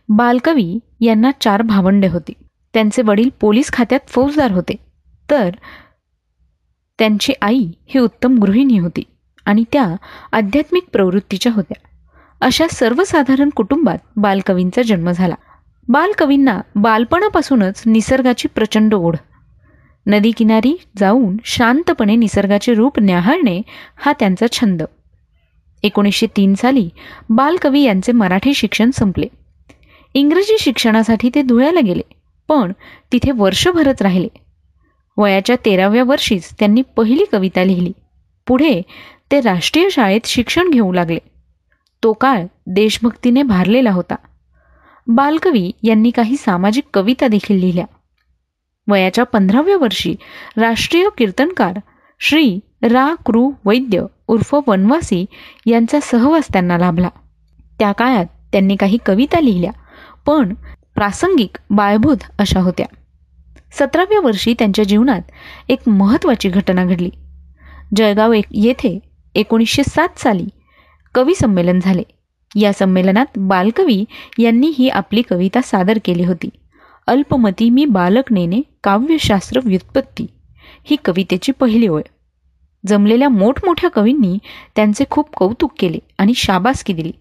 बालकवी 0.09 0.79
यांना 1.01 1.31
चार 1.41 1.61
भावंडे 1.61 2.07
होती. 2.07 2.33
त्यांचे 2.73 3.01
वडील 3.01 3.29
पोलीस 3.39 3.71
खात्यात 3.73 4.07
फौजदार 4.07 4.51
होते. 4.51 4.75
तर 5.31 5.49
त्यांची 6.99 7.33
आई 7.41 7.67
ही 7.87 7.99
उत्तम 7.99 8.37
गृहिणी 8.37 8.77
होती 8.77 9.03
आणि 9.45 9.63
त्या 9.73 9.95
आध्यात्मिक 10.31 10.83
प्रवृत्तीच्या 10.93 11.51
होत्या. 11.51 11.87
अशा 12.41 12.67
सर्वसाधारण 12.71 13.49
कुटुंबात 13.49 13.97
बालकवींचा 14.15 14.81
जन्म 14.81 15.11
झाला. 15.11 15.35
बालकवींना 15.87 16.61
बालपणापासूनच 16.75 17.83
निसर्गाची 17.85 18.47
प्रचंड 18.47 18.93
ओढ. 18.93 19.15
नदीकिनारी 20.05 20.77
जाऊन 20.97 21.37
शांतपणे 21.43 22.15
निसर्गाचे 22.15 22.73
रूप 22.73 22.99
न्याहाळणे 22.99 23.61
हा 23.97 24.13
त्यांचा 24.19 24.45
छंद. 24.51 24.83
एकोणीसशे 25.83 26.27
तीन 26.37 26.53
साली 26.53 26.89
बालकवी 27.29 27.81
यांचे 27.81 28.11
मराठी 28.11 28.53
शिक्षण 28.53 28.91
संपले. 28.91 29.27
इंग्रजी 30.13 30.57
शिक्षणासाठी 30.59 31.29
ते 31.35 31.41
धुळ्याला 31.41 31.79
गेले 31.79 32.01
पण 32.47 32.71
तिथे 33.11 33.31
वर्षभरच 33.31 34.01
राहिले. 34.01 34.27
वयाच्या 35.17 35.55
तेराव्या 35.65 36.03
वर्षीच 36.03 36.49
त्यांनी 36.59 36.81
पहिली 36.81 37.25
कविता 37.31 37.63
लिहिली. 37.63 37.91
पुढे 38.47 38.81
ते 39.31 39.41
राष्ट्रीय 39.41 39.89
शाळेत 39.89 40.25
शिक्षण 40.25 40.69
घेऊ 40.69 40.93
लागले. 40.93 41.19
तो 42.03 42.13
काळ 42.13 42.45
देशभक्तीने 42.67 43.43
भारलेला 43.43 43.91
होता. 43.91 44.15
बालकवी 45.07 45.71
यांनी 45.83 46.09
काही 46.09 46.35
सामाजिक 46.37 46.83
कविता 46.93 47.27
देखील 47.27 47.59
लिहिल्या. 47.59 47.85
वयाच्या 48.87 49.23
पंधराव्या 49.23 49.77
वर्षी 49.77 50.15
राष्ट्रीय 50.57 51.07
कीर्तनकार 51.17 51.79
श्री 52.19 52.59
रा 52.83 53.13
कृ 53.25 53.39
वैद्य 53.65 54.05
उर्फ 54.27 54.55
वनवासी 54.67 55.25
यांचा 55.65 55.99
सहवास 56.01 56.47
त्यांना 56.53 56.77
लाभला. 56.77 57.09
त्या 57.79 57.91
काळात 57.91 58.25
त्यांनी 58.51 58.75
काही 58.75 58.97
कविता 59.05 59.39
लिहिल्या 59.39 59.71
पण 60.25 60.53
प्रासंगिक 60.95 61.57
बाळभूत 61.69 62.17
अशा 62.39 62.59
होत्या. 62.59 62.85
सतराव्या 63.71 64.19
वर्षी 64.19 64.53
त्यांच्या 64.59 64.85
जीवनात 64.85 65.21
एक 65.69 65.89
महत्त्वाची 65.89 66.49
घटना 66.49 66.85
घडली. 66.85 67.09
जळगाव 67.95 68.33
एक 68.33 68.45
येथे 68.51 68.99
एकोणीसशे 69.35 69.83
सात 69.83 70.19
साली 70.19 70.47
कवी 71.15 71.35
संमेलन 71.35 71.79
झाले. 71.83 72.03
या 72.55 72.73
संमेलनात 72.73 73.25
बालकवी 73.37 74.05
यांनी 74.39 74.73
ही 74.77 74.89
आपली 74.89 75.21
कविता 75.21 75.61
सादर 75.61 75.97
केली 76.05 76.23
होती. 76.23 76.49
अल्पमती 77.07 77.69
मी 77.69 77.85
बालक 77.85 78.31
नेने 78.31 78.61
काव्यशास्त्र 78.83 79.59
व्युत्पत्ती. 79.63 80.25
ही 80.83 80.95
कवितेची 81.05 81.51
पहिली 81.51 81.87
ओळ. 81.87 82.01
जमलेल्या 82.87 83.29
मोठमोठ्या 83.29 83.89
कवींनी 83.89 84.37
त्यांचे 84.75 85.03
खूप 85.09 85.35
कौतुक 85.35 85.71
केले 85.79 85.99
आणि 86.17 86.33
शाबासकी 86.33 86.93
दिली. 86.93 87.11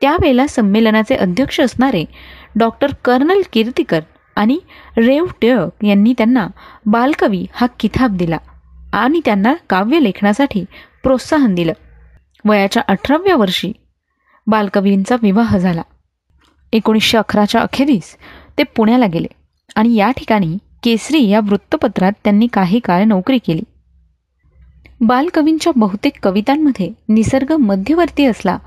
त्यावेळेला 0.00 0.46
संमेलनाचे 0.46 1.14
अध्यक्ष 1.14 1.60
असणारे 1.60 2.04
डॉक्टर 2.56 2.92
कर्नल 3.04 3.42
कीर्तिकर 3.52 4.00
आणि 4.36 4.58
रेव 4.96 5.26
टिळक 5.42 5.84
यांनी 5.84 6.14
त्यांना 6.18 6.46
बालकवी 6.86 7.46
हा 7.54 7.66
किताब 7.80 8.16
दिला 8.16 8.38
आणि 8.92 9.20
त्यांना 9.24 9.54
काव्यलेखनासाठी 9.70 10.64
प्रोत्साहन 11.02 11.54
दिलं. 11.54 11.72
वयाच्या 12.44 12.82
अठराव्या 12.88 13.36
वर्षी 13.36 13.72
बालकवींचा 14.46 15.16
विवाह 15.22 15.56
झाला. 15.58 15.82
एकोणीसशे 16.72 17.18
अकराच्या 17.18 17.60
अखेरीस 17.60 18.16
ते 18.58 18.62
पुण्याला 18.76 19.06
गेले 19.06 19.26
आणि 19.76 19.94
या 19.94 20.10
ठिकाणी 20.10 20.56
केसरी 20.82 21.28
या 21.28 21.40
वृत्तपत्रात 21.40 22.12
त्यांनी 22.24 22.46
काही 22.46 22.78
काळ 22.78 23.04
नोकरी 23.04 23.38
केली. 23.38 23.62
बालकवींच्या 25.00 25.72
बहुतेक 25.76 26.12
कवितांमध्ये 26.22 26.90
निसर्ग 27.08 27.52
मध्यवर्ती 27.52 28.24
असला 28.24 28.58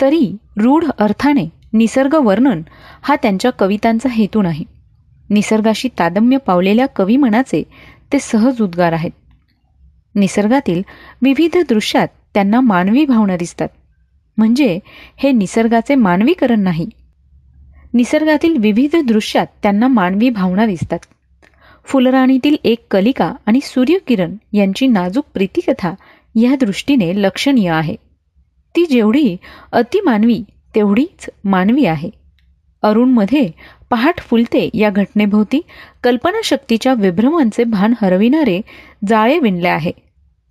तरी 0.00 0.36
रूढ 0.56 0.84
अर्थाने 0.98 1.48
निसर्ग 1.72 2.14
वर्णन 2.14 2.62
हा 3.02 3.16
त्यांच्या 3.16 3.50
कवितांचा 3.50 4.08
हेतू 4.08 4.42
नाही. 4.42 4.64
निसर्गाशी 5.30 5.88
तादम्य 5.98 6.36
पावलेल्या 6.36 6.86
कविमनाचे 6.86 7.62
ते 8.12 8.18
सहज 8.18 8.62
उद्गार 8.62 8.92
आहेत. 8.92 9.10
निसर्गातील 10.14 10.82
विविध 11.22 11.58
दृश्यात 11.68 12.08
त्यांना 12.34 12.60
मानवी 12.60 13.04
भावना 13.04 13.36
दिसतात. 13.36 13.68
म्हणजे 14.36 14.78
हे 15.16 15.32
निसर्गाचे 15.32 15.94
मानवीकरण 15.94 16.60
नाही. 16.60 16.88
निसर्गातील 17.94 18.56
विविध 18.58 18.96
दृश्यात 19.06 19.46
त्यांना 19.62 19.88
मानवी 19.88 20.30
भावना 20.30 20.66
दिसतात. 20.66 20.98
फुलराणीतील 21.84 22.56
एक 22.64 22.86
कलिका 22.90 23.32
आणि 23.46 23.60
सूर्यकिरण 23.62 24.36
यांची 24.52 24.86
नाजूक 24.86 25.24
प्रीतिकथा 25.34 25.94
या 26.34 26.56
दृष्टीने 26.56 27.12
लक्षणीय 27.22 27.70
आहे. 27.70 27.94
ती 28.74 28.86
जेवढी 28.86 29.36
अतिमानवी 29.72 30.42
तेवढीच 30.74 31.30
मानवी 31.44 31.84
आहे. 31.84 32.10
अरुणमध्ये 32.82 33.50
पहाट 33.90 34.20
फुलते 34.20 34.68
या 34.74 34.90
घटनेभोवती 34.90 35.60
कल्पनाशक्तीच्या 36.02 36.94
विभ्रमांचे 36.94 37.64
भान 37.64 37.94
हरविणारे 38.02 38.60
जाळे 39.08 39.38
विणले 39.38 39.68
आहे. 39.68 39.92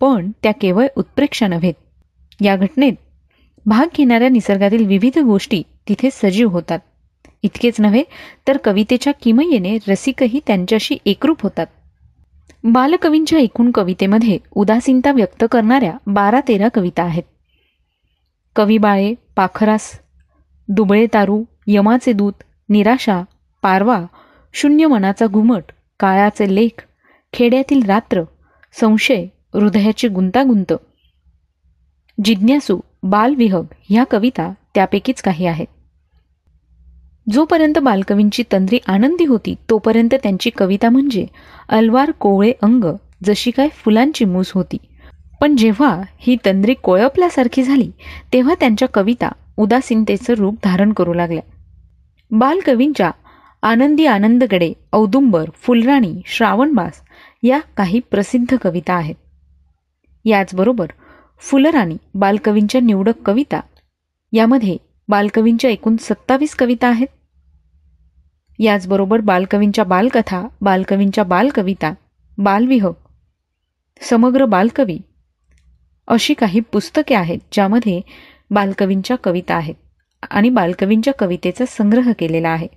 पण 0.01 0.31
त्या 0.43 0.51
केवळ 0.51 0.87
उत्प्रेक्षा 0.97 1.47
नव्हेत 1.47 1.73
या 2.41 2.55
घटनेत 2.55 2.93
भाग 3.65 3.87
घेणाऱ्या 3.97 4.29
निसर्गातील 4.29 4.85
विविध 4.85 5.19
गोष्टी 5.19 5.63
तिथे 5.87 6.09
सजीव 6.11 6.49
होतात. 6.49 6.79
इतकेच 7.43 7.81
नव्हे 7.81 8.03
तर 8.47 8.57
कवितेच्या 8.57 9.13
किमयेने 9.13 9.77
रसिकही 9.87 10.39
त्यांच्याशी 10.47 10.97
एकरूप 11.05 11.41
होतात. 11.41 11.67
बालकवींच्या 12.63 13.39
एकूण 13.39 13.71
कवितेमध्ये 13.71 14.37
उदासीनता 14.51 15.11
व्यक्त 15.11 15.45
करणाऱ्या 15.51 15.97
बारा 16.07 16.39
तेरा 16.47 16.67
कविता 16.67 17.03
आहेत. 17.03 17.23
कविबाळे 18.55 19.13
पाखरास 19.35 19.99
दुबळे 20.67 21.07
तारू 21.13 21.43
यमाचे 21.67 22.13
दूत 22.13 22.33
निराशा 22.69 23.21
पारवा 23.61 24.05
शून्य 24.53 24.87
मनाचा 24.87 25.27
घुमट 25.27 25.63
काळाचे 25.99 26.55
लेख 26.55 26.83
खेड्यातील 27.33 27.81
रात्र 27.85 28.23
संशय 28.73 29.25
हृदयाची 29.53 30.07
गुंतागुंत. 30.07 30.73
जिज्ञासू 32.23 32.79
बालविहग 33.03 33.63
ह्या 33.89 34.03
कविता 34.03 34.53
त्यापैकीच 34.75 35.21
काही 35.21 35.45
आहेत. 35.45 35.67
जोपर्यंत 37.31 37.77
बालकवींची 37.77 38.43
तंद्री 38.51 38.77
आनंदी 38.87 39.25
होती 39.25 39.53
तोपर्यंत 39.69 40.13
त्यांची 40.13 40.49
कविता 40.49 40.89
म्हणजे 40.89 41.25
अलवार 41.69 42.11
कोवळे 42.11 42.51
अंग 42.61 42.85
जशी 43.23 43.51
काय 43.51 43.67
फुलांची 43.75 44.25
मूस 44.25 44.51
होती. 44.51 44.77
पण 45.41 45.55
जेव्हा 45.55 45.89
ही 46.19 46.35
तंद्री 46.45 46.73
कोळपल्यासारखी 46.73 47.63
झाली 47.63 47.89
तेव्हा 48.33 48.53
त्यांच्या 48.59 48.87
कविता 48.87 49.29
उदासीनतेचं 49.57 50.33
रूप 50.33 50.55
धारण 50.63 50.93
करू 50.93 51.13
लागल्या. 51.13 51.41
बालकवींच्या 52.31 53.11
आनंदी 53.63 54.05
आनंदगडे 54.05 54.71
औदुंबर 54.93 55.49
फुलराणी 55.55 56.13
श्रावणबास 56.25 57.01
या 57.43 57.59
काही 57.77 57.99
प्रसिद्ध 58.11 58.57
कविता 58.61 58.93
आहेत. 58.93 59.15
याचबरोबर 60.25 60.87
फुलराणी 61.41 61.97
बालकवींच्या 62.13 62.81
निवडक 62.81 63.21
कविता 63.25 63.59
यामध्ये 64.33 64.77
बालकवींच्या 65.09 65.69
एकूण 65.69 65.95
सत्तावीस 65.99 66.55
कविता 66.55 66.87
आहेत. 66.87 67.07
याचबरोबर 68.59 69.19
बालकवींच्या 69.19 69.83
बालकथा 69.83 70.47
बालकवींच्या 70.61 71.23
बालकविता 71.23 71.93
बालविहक 72.37 72.95
समग्र 74.01 74.45
बालकवी 74.45 74.97
अशी 76.07 76.33
काही 76.33 76.59
पुस्तके 76.59 77.15
आहेत 77.15 77.39
ज्यामध्ये 77.51 78.01
बालकवींच्या 78.51 79.17
कविता 79.17 79.55
आहेत 79.55 79.75
आणि 80.29 80.49
बालकवींच्या 80.49 81.13
कवितेचा 81.13 81.65
संग्रह 81.67 82.11
केलेला 82.19 82.49
आहे. 82.49 82.67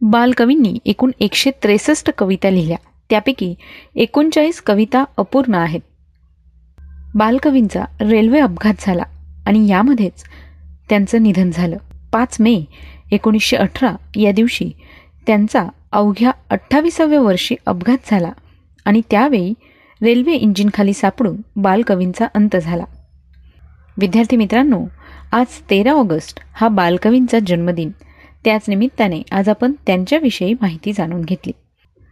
बालकवींनी 0.00 0.78
एकूण 0.84 1.10
एकशे 1.20 1.50
त्रेसष्ट 1.62 2.10
कविता 2.18 2.50
लिहिल्या. 2.50 2.76
त्यापैकी 3.10 3.54
एकोणचाळीस 3.94 4.60
कविता 4.60 5.04
अपूर्ण 5.16 5.54
आहेत. 5.54 5.80
बालकवींचा 7.14 7.84
रेल्वे 8.00 8.40
अपघात 8.40 8.74
झाला 8.78 9.02
आणि 9.46 9.66
यामध्येच 9.68 10.24
त्यांचं 10.88 11.22
निधन 11.22 11.50
झालं. 11.50 11.76
पाच 12.12 12.36
मे 12.40 12.64
एकोणीसशे 13.12 13.56
अठरा 13.56 13.94
या 14.16 14.32
दिवशी 14.32 14.70
त्यांचा 15.26 15.64
अवघ्या 15.92 16.30
अठ्ठावीसाव्या 16.50 17.20
वर्षी 17.20 17.54
अपघात 17.66 17.98
झाला 18.06 18.32
आणि 18.84 19.00
त्यावेळी 19.10 19.54
रेल्वे 20.02 20.32
इंजिनखाली 20.32 20.92
सापडून 20.92 21.36
बालकवींचा 21.56 22.26
अंत 22.34 22.56
झाला. 22.56 22.84
विद्यार्थी 23.98 24.36
मित्रांनो 24.36 24.86
आज 25.32 25.46
तेरा 25.70 25.92
ऑगस्ट 25.92 26.40
हा 26.52 26.68
बालकवींचा 26.68 27.38
जन्मदिन. 27.46 27.90
त्याच 28.44 28.62
निमित्ताने 28.68 29.22
आज 29.32 29.48
आपण 29.48 29.72
त्यांच्याविषयी 29.86 30.54
माहिती 30.54 30.92
जाणून 30.92 31.20
घेतली. 31.20 31.52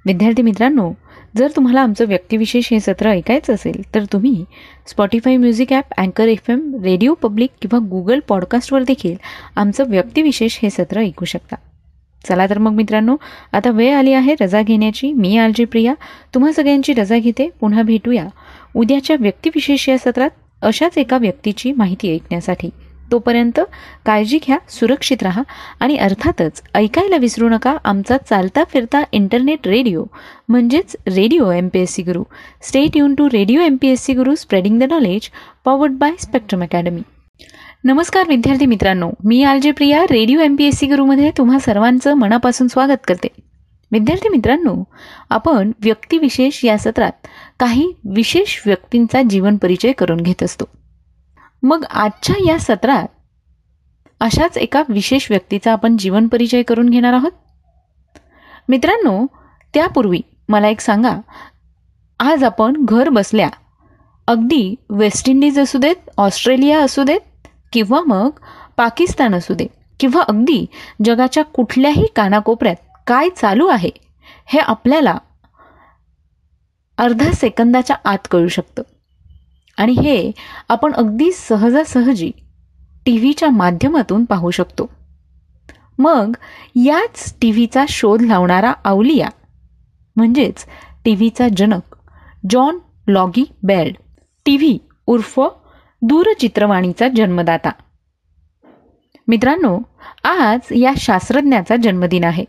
विद्यार्थी 0.07 0.43
मित्रांनो 0.43 0.93
जर 1.37 1.51
तुम्हाला 1.57 1.81
आमचं 1.81 2.07
व्यक्तिविशेष 2.07 2.69
हे 2.71 2.81
सत्र 2.81 3.09
ऐकायचं 3.09 3.55
असेल 3.55 3.81
तर 3.95 4.05
तुम्ही 4.13 4.45
स्पॉटीफाय 4.87 5.37
म्युझिक 5.37 5.73
ॲप 5.73 5.93
अँकर 5.99 6.29
एफ 6.29 6.51
एम 6.51 6.75
रेडिओ 6.85 7.15
पब्लिक 7.15 7.51
किंवा 7.63 7.79
गुगल 7.89 8.21
पॉडकास्टवर 8.29 8.83
देखील 8.83 9.15
आमचं 9.57 9.85
व्यक्तिविशेष 9.89 10.59
हे 10.63 10.71
सत्र 10.71 11.01
ऐकू 11.01 11.25
शकता. 11.25 11.57
चला 12.29 12.47
तर 12.47 12.59
मग 12.59 12.73
मित्रांनो 12.73 13.17
आता 13.53 13.71
वेळ 13.71 13.95
आली 13.95 14.13
आहे 14.13 14.35
रजा 14.41 14.63
घेण्याची. 14.63 15.13
मी 15.13 15.37
आलजी 15.37 15.65
प्रिया. 15.65 15.95
तुम्हा 16.35 16.53
सगळ्यांची 16.53 16.93
रजा 16.93 17.19
घेते. 17.19 17.49
पुन्हा 17.61 17.83
भेटूया. 17.83 18.27
उद्याच्या 18.75 19.17
व्यक्तिविशेष 19.21 19.89
या 19.89 19.99
सत्रात 19.99 20.31
अशाच 20.63 20.99
एका 20.99 21.19
व्यक्तीची 21.19 21.73
माहिती 21.73 22.15
ऐकण्यासाठी. 22.15 22.71
तोपर्यंत 23.13 23.61
काळजी 24.07 24.39
घ्या 24.39 24.59
सुरक्षित 24.69 25.23
राहा 25.23 25.43
आणि 25.81 25.97
अर्थातच 25.97 26.63
ऐकायला 26.75 27.17
विसरू 27.17 27.49
नका 27.49 27.77
आमचा 27.85 28.17
चालता 28.31 28.65
फिरता 28.65 29.03
इंटरनेट 29.13 29.67
रेडिओ 29.67 30.05
म्हणजेच 30.49 30.97
radio 31.07 31.51
M 31.51 31.69
P 31.69 31.81
S 31.81 31.95
C 31.95 32.03
Guru. 32.03 32.23
Stay 32.63 32.97
युन 32.97 33.15
to 33.15 33.27
radio 33.27 33.61
M 33.61 33.77
P 33.77 33.89
S 33.89 34.05
C 34.05 34.15
Guru 34.15 34.35
spreading 34.35 34.79
the 34.81 34.83
knowledge 34.83 35.31
powered 35.65 35.93
by 35.93 36.13
Spectrum 36.21 36.63
academy 36.63 37.03
नमस्कार 37.85 38.29
विद्यार्थी 38.29 38.67
मित्रांनो 38.67 39.11
मी 39.25 39.43
RJ 39.43 39.71
Priya 39.71 40.05
radio 40.11 40.41
M 40.41 40.57
P 40.57 40.65
S 40.65 40.79
C 40.79 40.87
गुरुमध्ये 40.87 41.31
तुम्हा 41.39 41.59
सर्वांचं 41.59 42.15
मनापासून 42.15 42.69
स्वागत 42.69 43.07
करते. 43.09 43.29
विद्यार्थी 43.93 44.29
मित्रांनो 44.29 44.75
आपण 45.31 45.71
व्यक्तिविशेष 45.83 46.65
या 46.65 46.79
सत्रात 46.79 47.27
काही 47.61 47.93
विशेष 48.05 48.61
व्यक्तींचा 48.67 49.23
जीवन 49.23 49.57
परिचय 49.57 49.93
करून 49.93 50.21
घेत 50.21 50.43
असतो. 50.43 50.65
मग 51.67 51.85
आजच्या 51.85 52.35
या 52.47 52.59
सत्रात 52.59 53.07
अशाच 54.21 54.57
एका 54.59 54.83
विशेष 54.89 55.31
व्यक्तीचा 55.31 55.73
आपण 55.73 55.97
जीवन 55.97 56.29
परिचय 56.29 56.63
करून 56.63 56.91
घेणार 56.91 57.13
आहोत? 57.13 57.33
मित्रांनो 58.69 59.27
त्यापूर्वी 59.75 60.21
मला 60.49 60.69
एक 60.69 60.81
सांगा 60.81 61.21
आज 62.21 62.45
आपण 62.45 62.85
घर 62.85 63.09
बसल्या 63.09 63.49
अगदी 64.27 64.75
वेस्ट 64.91 65.29
इंडिज 65.29 65.59
असू 65.59 65.79
देत 65.79 66.11
ऑस्ट्रेलिया 66.17 66.83
असू 66.83 67.03
देत 67.05 67.21
किंवा 67.73 68.01
मग 68.07 68.31
पाकिस्तान 68.77 69.35
असू 69.35 69.55
दे 69.55 69.67
किंवा 70.01 70.23
अगदी 70.23 70.67
जगाच्या 71.05 71.45
कुठल्याही 71.45 72.07
कानाकोपऱ्यात 72.17 72.77
काय 73.07 73.29
चालू 73.37 73.67
आहे 73.67 73.91
हे 74.47 74.59
आपल्याला 74.59 75.19
अर्धा 76.99 77.33
सेकंदाच्या 77.33 77.97
आत 78.05 78.29
कळू 78.31 78.49
शकतं. 78.49 78.83
आणि 79.77 79.93
हे 79.93 80.33
आपण 80.69 80.93
अगदी 80.93 81.33
सहजासहजी 81.33 82.33
टी 83.07 83.19
व्हीच्या 83.19 83.51
माध्यमातून 83.51 84.25
पाहू 84.25 84.51
शकतो. 84.51 84.91
मग 85.99 86.37
याच 86.75 87.35
टी 87.41 87.51
व्हीचा 87.51 87.85
शोध 87.89 88.23
लावणारा 88.23 88.73
आवलिया 88.85 89.29
म्हणजेच 90.17 90.67
टी 91.05 91.15
व्हीचा 91.15 91.49
जनक 91.57 91.97
John 92.51 92.79
Logie 93.09 93.45
Baird 93.63 93.97
T 94.45 94.57
V 94.57 94.79
उर्फ 95.07 95.41
दूरचित्रवाणीचा 96.03 97.09
जन्मदाता. 97.17 97.71
मित्रांनो 99.29 99.79
आज 100.25 100.61
या 100.75 100.93
शास्त्रज्ञाचा 100.97 101.77
जन्मदिन 101.77 102.25
आहे. 102.25 102.45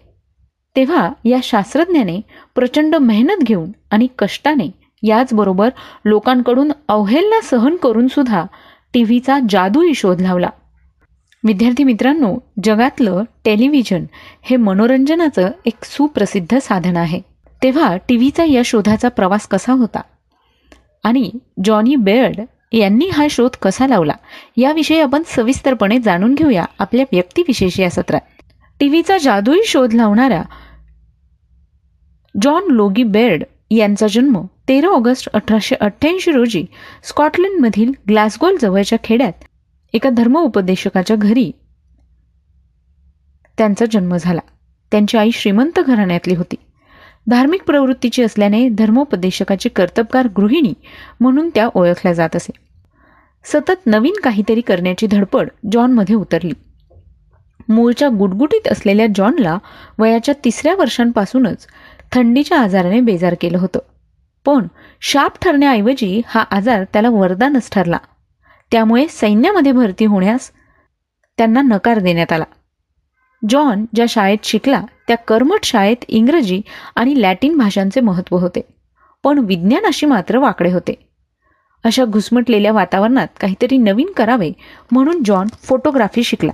तेव्हा 0.75 1.09
या 1.25 1.37
शास्त्रज्ञाने 1.43 2.21
प्रचंड 2.55 2.95
मेहनत 2.95 3.43
घेऊन 3.43 3.71
आणि 3.91 4.07
कष्टाने 4.19 4.71
याचबरोबर 5.07 5.69
लोकांकडून 6.05 6.71
अवहेलना 6.87 7.41
सहन 7.41 7.75
करून 7.75 8.07
सुद्धा 8.07 8.45
टी 8.93 9.03
व्हीचा 9.03 9.39
जादूही 9.49 9.93
शोध 9.93 10.21
लावला. 10.21 10.49
विद्यार्थी 11.43 11.83
मित्रांनो 11.83 12.37
जगातलं 12.63 13.23
टेलिव्हिजन 13.45 14.05
हे 14.41 14.55
मनोरंजनाचं 14.55 15.49
एक 15.65 15.85
सुप्रसिद्ध 15.85 16.57
साधन 16.57 16.97
आहे. 16.97 17.21
तेव्हा 17.63 17.97
टी 18.07 18.17
व्हीचा 18.17 18.43
या 18.43 18.61
शोधाचा 18.65 19.09
प्रवास 19.09 19.47
कसा 19.47 19.73
होता? 19.73 20.01
आणि 21.03 21.31
जॉनी 21.63 21.95
बेअर्ड 21.95 22.39
यांनी 22.71 23.09
हा 23.13 23.27
शोध 23.29 23.49
कसा 23.61 23.87
लावला? 23.87 24.13
याविषयी 24.57 24.99
आपण 24.99 25.23
सविस्तरपणे 25.25 25.99
जाणून 25.99 26.33
घेऊया 26.33 26.65
आपल्या 26.79 27.05
व्यक्तिविशेष 27.11 27.79
या 27.79 27.89
सत्रात. 27.89 28.21
टी 28.79 28.87
व्हीचा 28.87 29.17
जादूही 29.17 29.61
शोध 29.65 29.93
लावणाऱ्या 29.93 30.43
जॉन 32.41 32.71
लोगी 32.71 33.03
बेर्ड 33.03 33.43
यांचा 33.71 34.07
जन्म 34.07 34.41
तेरा 34.67 34.87
ऑगस्ट 34.87 35.29
अठराशे 35.33 35.75
अठ्ठ्याऐंशी 35.75 36.31
रोजी 36.31 36.65
स्कॉटलंडमधील 37.03 37.91
ग्लासगोल 38.09 38.57
जवळच्या 38.61 38.97
खेड्यात 39.03 39.43
एका 39.93 40.09
धर्म 40.09 40.37
उपदेशकाच्या 40.37 41.15
घरी 41.15 41.51
त्यांचा 43.57 43.85
जन्म 43.91 44.15
झाला. 44.17 44.39
त्यांची 44.91 45.17
आई 45.17 45.31
श्रीमंत 45.31 45.79
घराण्यातली 45.79 46.35
होती. 46.35 46.55
धार्मिक 47.27 47.63
प्रवृत्तीची 47.63 48.23
असल्याने 48.23 48.69
धर्मोपदेशकाची 48.69 49.69
कर्तबगार 49.69 50.27
गृहिणी 50.35 50.73
म्हणून 51.19 51.49
त्या 51.55 51.69
ओळखल्या 51.73 52.13
जात 52.13 52.35
असे. 52.35 52.51
सतत 53.43 53.85
नवीन 53.85 54.13
काहीतरी 54.23 54.61
करण्याची 54.61 55.07
धडपड 55.07 55.49
जॉनमध्ये 55.71 56.15
उतरली. 56.15 56.51
मूळच्या 57.69 58.09
गुटगुटीत 58.09 58.67
असलेल्या 58.67 59.07
जॉनला 59.15 59.57
वयाच्या 59.99 60.33
तिसऱ्या 60.45 60.75
वर्षांपासूनच 60.75 61.67
थंडीच्या 62.11 62.61
आजाराने 62.61 62.99
बेजार 62.99 63.35
केलं 63.41 63.57
होतं. 63.57 63.79
पण 64.45 64.67
शाप 65.01 65.33
ठरण्याऐवजी 65.41 66.21
हा 66.27 66.41
आजार 66.41 66.83
त्याला 66.83 67.09
वरदानच 67.09 67.69
ठरला. 67.71 67.97
त्यामुळे 68.71 69.07
सैन्यामध्ये 69.07 69.71
भरती 69.71 70.05
होण्यास 70.05 70.51
त्यांना 71.37 71.61
नकार 71.61 71.99
देण्यात 71.99 72.31
आला. 72.31 72.43
जॉन 73.49 73.85
ज्या 73.95 74.05
शाळेत 74.09 74.37
शिकला 74.43 74.83
त्या 75.07 75.17
कर्मठ 75.17 75.63
शाळेत 75.63 76.05
इंग्रजी 76.07 76.61
आणि 76.95 77.21
लॅटिन 77.21 77.57
भाषांचे 77.57 78.01
महत्त्व 78.01 78.37
होते. 78.37 78.61
पण 79.23 79.39
विज्ञानाशी 79.39 80.05
मात्र 80.05 80.37
वाकडे 80.37 80.71
होते. 80.71 81.09
अशा 81.83 82.05
घुसमटलेल्या 82.05 82.71
वातावरणात 82.71 83.27
काहीतरी 83.39 83.77
नवीन 83.77 84.11
करावे 84.11 84.51
म्हणून 84.91 85.23
जॉन 85.23 85.47
फोटोग्राफी 85.63 86.23
शिकला. 86.23 86.51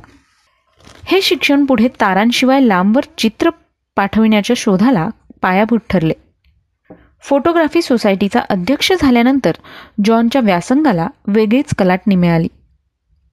हे 1.05 1.21
शिक्षण 1.21 1.65
पुढे 1.65 1.87
तारांशिवाय 1.87 2.59
लांबवर 2.59 3.03
चित्र 3.17 3.49
पाठविण्याच्या 3.95 4.53
शोधाला 4.57 5.09
पायाभूत 5.43 5.79
ठरले. 5.89 6.13
फोटोग्राफी 7.21 7.82
सोसायटीचा 7.82 8.39
अध्यक्ष 8.39 8.91
झाल्यानंतर 9.01 9.51
जॉनच्या 10.06 10.41
व्यासंगाला 10.41 11.08
वेगळीच 11.27 11.75
कलाटणी 11.77 12.15
मिळाली. 12.15 12.47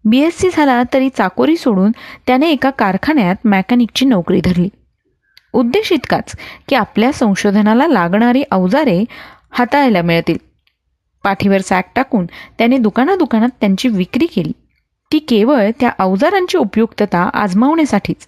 बी 0.05 0.19
एस 0.19 0.39
सी 0.39 0.49
झाला 0.53 0.83
तरी 0.95 1.09
चाकोरी 1.09 1.57
सोडून 1.57 1.93
त्याने 2.27 2.51
एका 2.51 2.71
कारखान्यात 2.71 3.37
मॅकॅनिकची 3.45 4.07
नोकरी 4.07 4.41
धरली. 4.45 4.69
उद्देश 5.53 5.93
इतकाच 5.93 6.37
की 6.69 6.77
आपल्या 6.77 7.13
संशोधनाला 7.13 7.87
लागणारी 7.87 8.43
अवजारे 8.51 9.05
हाताळायला 9.51 10.03
मिळतील. 10.03 10.37
पाठीवर 11.25 11.61
सॅक 11.61 11.91
टाकून 11.95 12.27
त्याने 12.59 12.79
दुकानादुकानात 12.79 13.49
त्यांची 13.61 13.89
विक्री 13.89 14.27
केली. 14.27 14.53
ती 15.13 15.19
केवळ 15.19 15.71
त्या 15.81 15.91
अवजारांची 15.99 16.59
उपयुक्तता 16.59 17.31
आजमावण्यासाठीच. 17.35 18.27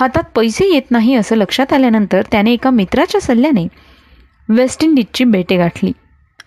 हातात 0.00 0.22
पैसे 0.34 0.74
येत 0.74 0.90
नाही 0.90 1.14
असं 1.14 1.36
लक्षात 1.36 1.72
आल्यानंतर 1.72 2.22
त्याने 2.32 2.52
एका 2.52 2.70
मित्राच्या 2.70 3.20
सल्ल्याने 3.20 3.68
वेस्ट 4.48 4.84
इंडिजची 4.84 5.24
बेटे 5.24 5.56
गाठली. 5.56 5.92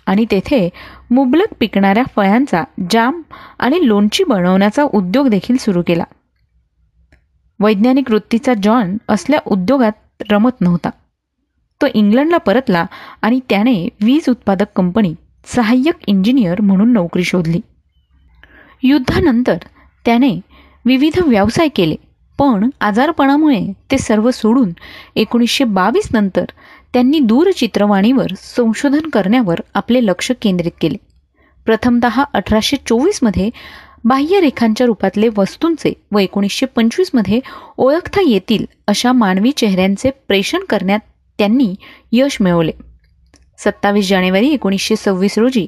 आणि 0.06 0.26
तेथे 0.32 0.70
मुबलक 1.12 1.54
पिकणाऱ्या 1.60 2.04
फळांचा 2.16 2.64
जाम 2.92 3.22
आणि 3.60 3.88
लोणची 3.88 4.24
बनवण्याचा 4.24 4.84
उद्योग 4.84 5.28
देखील 5.28 5.58
सुरू 5.58 5.82
केला. 5.88 6.04
वैज्ञानिक 7.60 8.12
वृत्तीचा 8.12 8.54
जॉन 8.64 8.98
असल्या 9.10 9.40
उद्योगात 9.46 10.24
रमत 10.32 10.62
नव्हता. 10.62 10.90
तो 11.82 11.86
इंग्लंडला 11.94 12.38
परतला 12.38 12.86
आणि 13.22 13.40
त्याने 13.50 13.90
वीज 14.02 14.30
उत्पादक 14.30 14.66
कंपनीत 14.76 15.16
सहाय्यक 15.46 15.96
इंजिनियर 16.08 16.62
म्हणून 16.62 16.94
नोकरी 16.94 17.24
शोधली. 17.24 17.62
युद्धानंतर 18.84 19.58
त्याने 20.06 20.40
विविध 20.86 21.20
व्यवसाय 21.26 21.68
केले. 21.68 21.96
पण 22.42 22.70
आजारपणामुळे 22.82 23.60
ते 23.92 23.98
सर्व 23.98 24.30
सोडून 24.32 24.70
एकोणीसशे 25.16 25.64
बावीस 25.64 26.08
नंतर 26.14 26.46
त्यांनी 26.94 27.20
दूरचित्रवाणीवर 27.20 28.34
संशोधन 28.38 29.10
करण्यावर 29.10 29.60
आपले 29.74 30.06
लक्ष 30.06 30.32
केंद्रित 30.42 30.72
केले. 30.82 30.98
प्रथमत 31.66 32.06
अठराशे 32.34 32.78
चोवीसमध्ये 32.88 33.50
बाह्यरेखांच्या 34.06 34.88
रूपातले 34.88 35.30
वस्तूंचे 35.38 35.94
व 36.12 36.20
एकोणीसशे 36.20 36.66
पंचवीसमध्ये 36.66 37.40
ओळखता 37.78 38.22
येतील 38.28 38.66
अशा 38.88 39.12
मानवी 39.12 39.52
चेहऱ्यांचे 39.52 40.10
प्रेषण 40.28 40.64
करण्यात 40.70 41.00
त्यांनी 41.40 41.74
यश 42.12 42.38
मिळवले. 42.42 42.72
सत्तावीस 43.58 44.10
जानेवारी 44.10 44.50
एकोणीसशे 44.50 44.96
सव्वीस 44.96 45.38
रोजी 45.38 45.68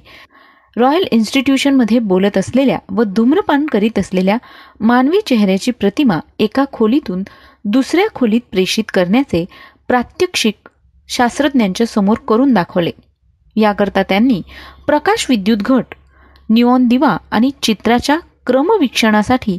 रॉयल 0.77 1.05
इन्स्टिट्यूशनमध्ये 1.12 1.99
बोलत 1.99 2.38
असलेल्या 2.38 2.77
व 2.91 3.03
धूम्रपान 3.03 3.65
करीत 3.65 3.99
असलेल्या 3.99 4.38
मानवी 4.79 5.19
चेहऱ्याची 5.27 5.71
प्रतिमा 5.71 6.19
एका 6.39 6.63
खोलीतून 6.73 7.23
दुसऱ्या 7.65 8.05
खोलीत 8.15 8.41
प्रेषित 8.51 8.83
करण्याचे 8.93 9.45
प्रात्यक्षिक 9.88 10.69
शास्त्रज्ञांच्या 11.09 11.88
समोर 11.88 12.17
करून 12.27 12.53
दाखवले. 12.53 12.91
याकरता 13.55 14.03
त्यांनी 14.03 14.41
प्रकाश 14.88 15.25
विद्युत 15.29 15.57
घट 15.57 15.95
निऑन 16.49 16.88
दिवा 16.88 17.17
आणि 17.31 17.51
चित्राच्या 17.63 18.17
क्रमवीक्षणासाठी 18.47 19.57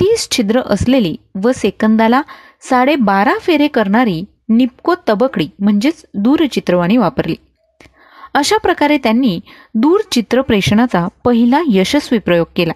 तीस 0.00 0.28
छिद्र 0.30 0.60
असलेली 0.66 1.14
व 1.42 1.52
सेकंदाला 1.56 2.22
साडेबारा 2.68 3.34
फेरे 3.40 3.68
करणारी 3.68 4.22
निपको 4.48 4.94
तबकडी 5.08 5.48
म्हणजेच 5.58 6.04
दूरचित्रवाणी 6.14 6.96
वापरली. 6.96 7.34
अशा 8.36 8.56
प्रकारे 8.56 8.96
त्यांनी 8.98 9.40
दूरचित्रप्रेषणाचा 9.74 11.06
पहिला 11.24 11.60
यशस्वी 11.68 12.18
प्रयोग 12.18 12.46
केला. 12.56 12.72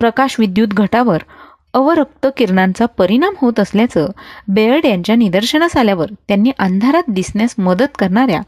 प्रकाश 0.00 0.36
विद्युत 0.38 0.68
घटावर 0.68 1.22
अवरक्त 1.74 2.26
किरणांचा 2.36 2.86
परिणाम 2.86 3.34
होत 3.38 3.60
असल्याचं 3.60 4.06
बेअर्ड 4.48 4.86
यांच्या 4.86 5.14
निदर्शनास 5.14 5.76
आल्यावर 5.76 6.12
त्यांनी 6.28 6.50
अंधारात 6.58 7.10
दिसण्यास 7.10 7.54
मदत 7.58 7.98
करणाऱ्या 7.98 8.40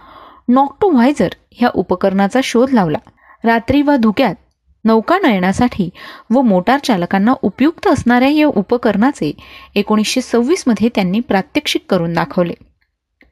नॉक्टोव्हायझर 0.49 1.29
ह्या 1.51 1.71
उपकरणाचा 1.75 2.41
शोध 2.45 2.73
लावला. 2.73 2.99
रात्री 3.45 3.83
वा 3.83 3.97
धुक्यात 3.97 4.35
नौकानयनासाठी 4.85 5.91
व 6.31 6.41
मोटार 6.41 6.79
चालकांना 6.85 7.35
उपयुक्त 7.43 7.87
असणाऱ्या 7.87 8.29
या 8.29 8.47
उपकरणाचे 8.47 9.33
एकोणीसशे 9.75 10.21
सव्वीसमध्ये 10.21 10.89
त्यांनी 10.95 11.21
प्रात्यक्षिक 11.21 11.85
करून 11.91 12.13
दाखवले. 12.13 12.55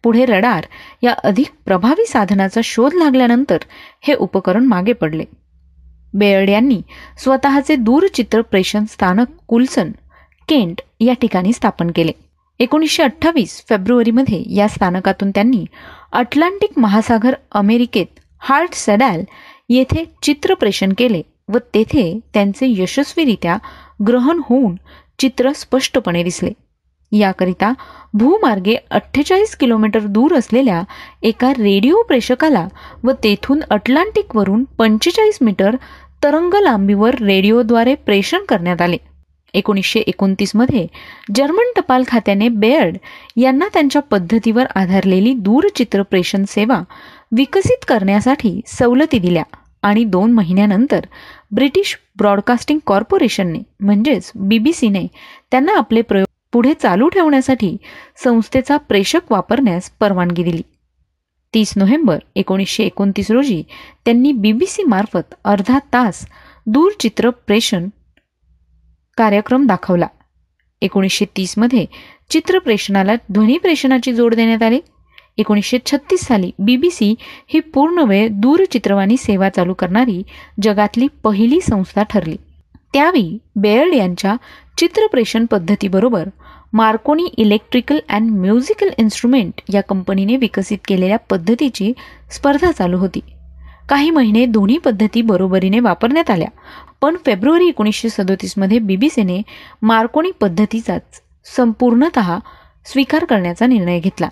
पुढे 0.03 0.25
रडार 0.25 0.67
या 1.03 1.13
अधिक 1.25 1.53
प्रभावी 1.65 2.07
साधनाचा 2.07 2.61
शोध 2.65 2.95
लागल्यानंतर 2.95 3.59
हे 4.03 4.15
उपकरण 4.15 4.65
मागे 4.65 4.93
पडले. 4.93 5.25
बेअर्ड 6.15 6.51
यांनी 6.51 6.81
स्वतःचे 7.19 7.77
दूरचित्र 7.77 8.41
प्रेषण 8.41 8.85
स्थानक 8.85 9.27
कुलसन 9.49 9.91
केंट 10.49 10.81
या 11.01 11.15
ठिकाणी 11.15 11.53
स्थापन 11.53 11.91
केले. 11.91 12.13
एकोणीसशे 12.61 13.03
अठ्ठावीस 13.03 13.65
फेब्रुवारीमध्ये 13.69 14.43
या 14.55 14.69
स्थानकातून 14.69 15.31
त्यांनी 15.31 15.65
अटलांटिक 16.13 16.79
महासागर 16.79 17.35
अमेरिकेत 17.53 18.19
हार्ट 18.39 18.75
सेडॅल 18.75 19.23
येथे 19.69 20.05
चित्रप्रेषण 20.23 20.93
केले 20.99 21.23
व 21.49 21.59
तेथे 21.75 22.19
त्यांचे 22.35 22.67
यशस्वीरित्या 22.69 23.57
ग्रहण 24.07 24.41
होऊन 24.45 24.75
चित्र 25.19 25.53
स्पष्टपणे 25.53 26.23
दिसले. 26.23 26.51
याकरिता 27.13 27.73
भूमार्गे 28.15 28.75
अठ्ठेचाळीस 28.91 29.55
किलोमीटर 29.57 30.07
दूर 30.07 30.35
असलेल्या 30.35 30.83
एका 31.23 31.53
रेडिओ 31.53 32.03
प्रेषकाला 32.03 32.67
व 33.05 33.13
तेथून 33.25 33.61
अटलांटिकवरून 33.71 34.65
पंचेचाळीस 34.79 35.39
मीटर 35.41 35.77
तरंग 36.23 36.55
लांबीवर 36.55 37.15
रेडिओद्वारे 37.21 37.95
प्रेषण 37.97 38.45
करण्यात 38.49 38.83
आले. 38.83 38.97
एकोणीसशे 39.55 40.01
एकोणतीसमध्ये 40.01 40.87
जर्मन 41.37 41.73
टपाल 41.77 42.03
खात्याने 42.09 42.49
बेअर्ड 42.49 42.97
यांना 43.37 43.69
त्यांच्या 43.73 44.03
पद्धतीवर 44.03 44.67
आधारलेली 44.75 45.33
दूरचित्र 45.39 46.03
प्रेषण 46.03 46.45
सेवा 46.49 46.81
विकसित 47.33 47.85
करण्यासाठी 47.89 48.61
सवलती 48.69 49.19
दिल्या 49.19 49.43
आणि 49.83 50.05
दोन 50.05 50.33
महिन्यानंतर 50.33 51.07
ब्रिटिश 51.53 51.97
ब्रॉडकास्टिंग 52.19 52.79
कॉर्पोरेशनने 52.87 53.59
म्हणजेच 53.81 54.31
बीबीसीने 54.37 55.07
त्यांना 55.51 55.77
आपले 55.79 56.03
प्रयोग 56.03 56.27
पुढे 56.53 56.75
चालू 56.75 57.09
ठेवण्यासाठी 57.09 57.77
संस्थेचा 58.25 58.77
प्रेषक 58.77 59.21
वापरण्यास 59.31 59.91
परवानगी 59.91 60.45
दिली. 60.45 60.63
तीस 61.55 61.73
नोव्हेंबर 61.77 62.19
एकोणीसशे 62.35 62.85
एकोणतीस 62.85 63.31
रोजी 63.31 63.63
त्यांनी 64.05 64.33
बी 64.33 64.53
बी 64.53 64.85
मार्फत 64.85 65.35
अर्धा 65.45 65.79
तास 65.93 66.27
दूरचित्र 66.67 67.31
प्रेषण 67.31 67.89
कार्यक्रम 69.17 69.67
दाखवला. 69.67 70.07
एकोणीसशे 70.83 71.25
तीसमध्ये 71.37 71.87
चित्रप्रेषणाला 72.31 73.15
ध्वनी 73.33 73.59
प्रेषणाची 73.59 74.13
जोड 74.13 74.35
देण्यात 74.35 74.63
आली. 74.63 74.81
एकोणीसशे 75.39 75.79
छत्तीस 75.87 76.21
साली 76.21 76.51
बीबीसी 76.59 77.15
ही 77.49 77.61
पूर्णवेळ 77.61 78.29
दूरचित्रवाणी 78.31 79.17
सेवा 79.17 79.49
चालू 79.49 79.75
करणारी 79.75 80.23
जगातली 80.63 81.07
पहिली 81.23 81.61
संस्था 81.61 82.03
ठरली. 82.03 82.37
त्यावेळी 82.93 83.39
बेअर्ड 83.57 83.95
यांच्या 83.95 84.37
चित्रप्रेषण 84.79 85.47
पद्धतीबरोबर 85.47 86.29
Marconi 86.73 87.25
electrical 87.39 87.99
and 88.09 88.31
musical 88.31 88.91
instrument 88.99 89.61
या 89.75 89.81
कंपनीने 89.81 90.37
विकसित 90.37 90.79
केलेल्या 90.89 91.17
पद्धतीची 91.31 91.93
स्पर्धा 92.33 92.71
चालू 92.73 92.99
होती. 92.99 93.21
काही 93.89 94.11
महिने 94.11 94.45
दोन्ही 94.47 94.79
पद्धती 94.79 95.23
बरोबरीने 95.23 95.81
वापरण्यात 95.81 96.31
आल्या 96.31 96.49
पण 97.01 97.17
फेब्रुवारी 97.27 97.69
एकोणीसशे 97.69 98.09
सदोतीसमध्ये 98.09 98.79
बी 98.79 98.97
बी 98.97 99.09
सीने 99.11 99.41
मार्कोनी 99.83 100.31
पद्धतीचाच 100.41 101.21
संपूर्णत 101.57 102.19
स्वीकार 102.87 103.25
करण्याचा 103.25 103.67
निर्णय 103.67 103.99
घेतला. 104.01 104.29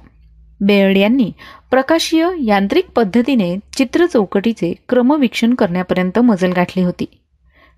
बेअर्ड 0.61 0.97
यांनी 0.97 1.31
प्रकाशीय 1.71 2.29
यांत्रिक 2.45 2.89
पद्धतीने 2.91 3.57
चित्र 3.77 4.07
चौकटीचे 4.07 4.73
क्रमवीक्षण 4.89 5.55
करण्यापर्यंत 5.55 6.19
मजल 6.19 6.53
गाठली 6.53 6.83
होती. 6.83 7.05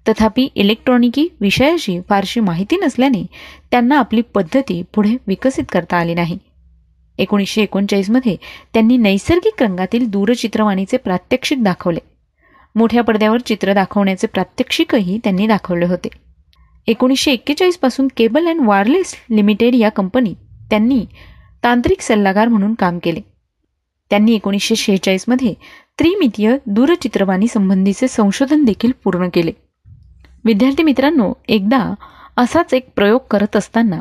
तथापि 0.09 0.49
इलेक्ट्रॉनिकी 0.55 1.29
विषयाशी 1.41 2.01
फारशी 2.09 2.41
माहिती 2.41 2.77
नसल्याने 2.77 3.27
त्यांना 3.71 3.99
आपली 3.99 4.21
पद्धती 4.21 4.83
पुढे 4.95 5.17
विकसित 5.27 5.65
करता 5.73 5.97
आली 5.97 6.15
नाही. 6.15 6.39
एकोणीसशे 7.19 7.63
एकोणचाळीसमध्ये 7.63 8.37
त्यांनी 8.75 8.97
नैसर्गिक 8.97 9.63
रंगातील 9.63 10.07
दूरचित्रवाणीचे 10.07 10.97
प्रात्यक्षिक 10.97 11.63
दाखवले. 11.63 11.99
मोठ्या 12.75 13.03
पडद्यावर 13.03 13.41
चित्र 13.41 13.73
दाखवण्याचे 13.73 14.27
प्रात्यक्षिकही 14.27 15.19
त्यांनी 15.19 15.47
दाखवले 15.47 15.87
होते. 15.87 16.09
एकोणीसशे 16.87 17.33
एक्केचाळीसपासून 17.33 18.09
केबल 18.17 18.47
अँड 18.47 18.61
वायरलेस 18.61 19.15
लिमिटेड 19.31 19.75
या 19.75 19.89
कंपनी 19.89 20.35
त्यांनी 20.71 21.05
तांत्रिक 21.65 22.01
सल्लागार 22.01 22.49
म्हणून 22.49 22.75
काम 22.75 22.99
केले. 22.99 23.21
त्यांनी 24.11 24.35
एकोणीसशे 24.35 24.77
शेहेचाळीसमध्ये 24.77 25.55
त्रिमितीय 25.99 26.57
दूरचित्रवाणी 26.67 27.47
संबंधीचे 27.47 28.09
संशोधन 28.09 28.65
देखील 28.65 28.93
पूर्ण 29.05 29.29
केले. 29.35 29.53
विद्यार्थी 30.45 30.83
मित्रांनो 30.83 31.33
एकदा 31.49 31.83
असाच 32.37 32.75
एक 32.75 32.89
प्रयोग 32.97 33.21
करत 33.31 33.57
असताना 33.57 33.99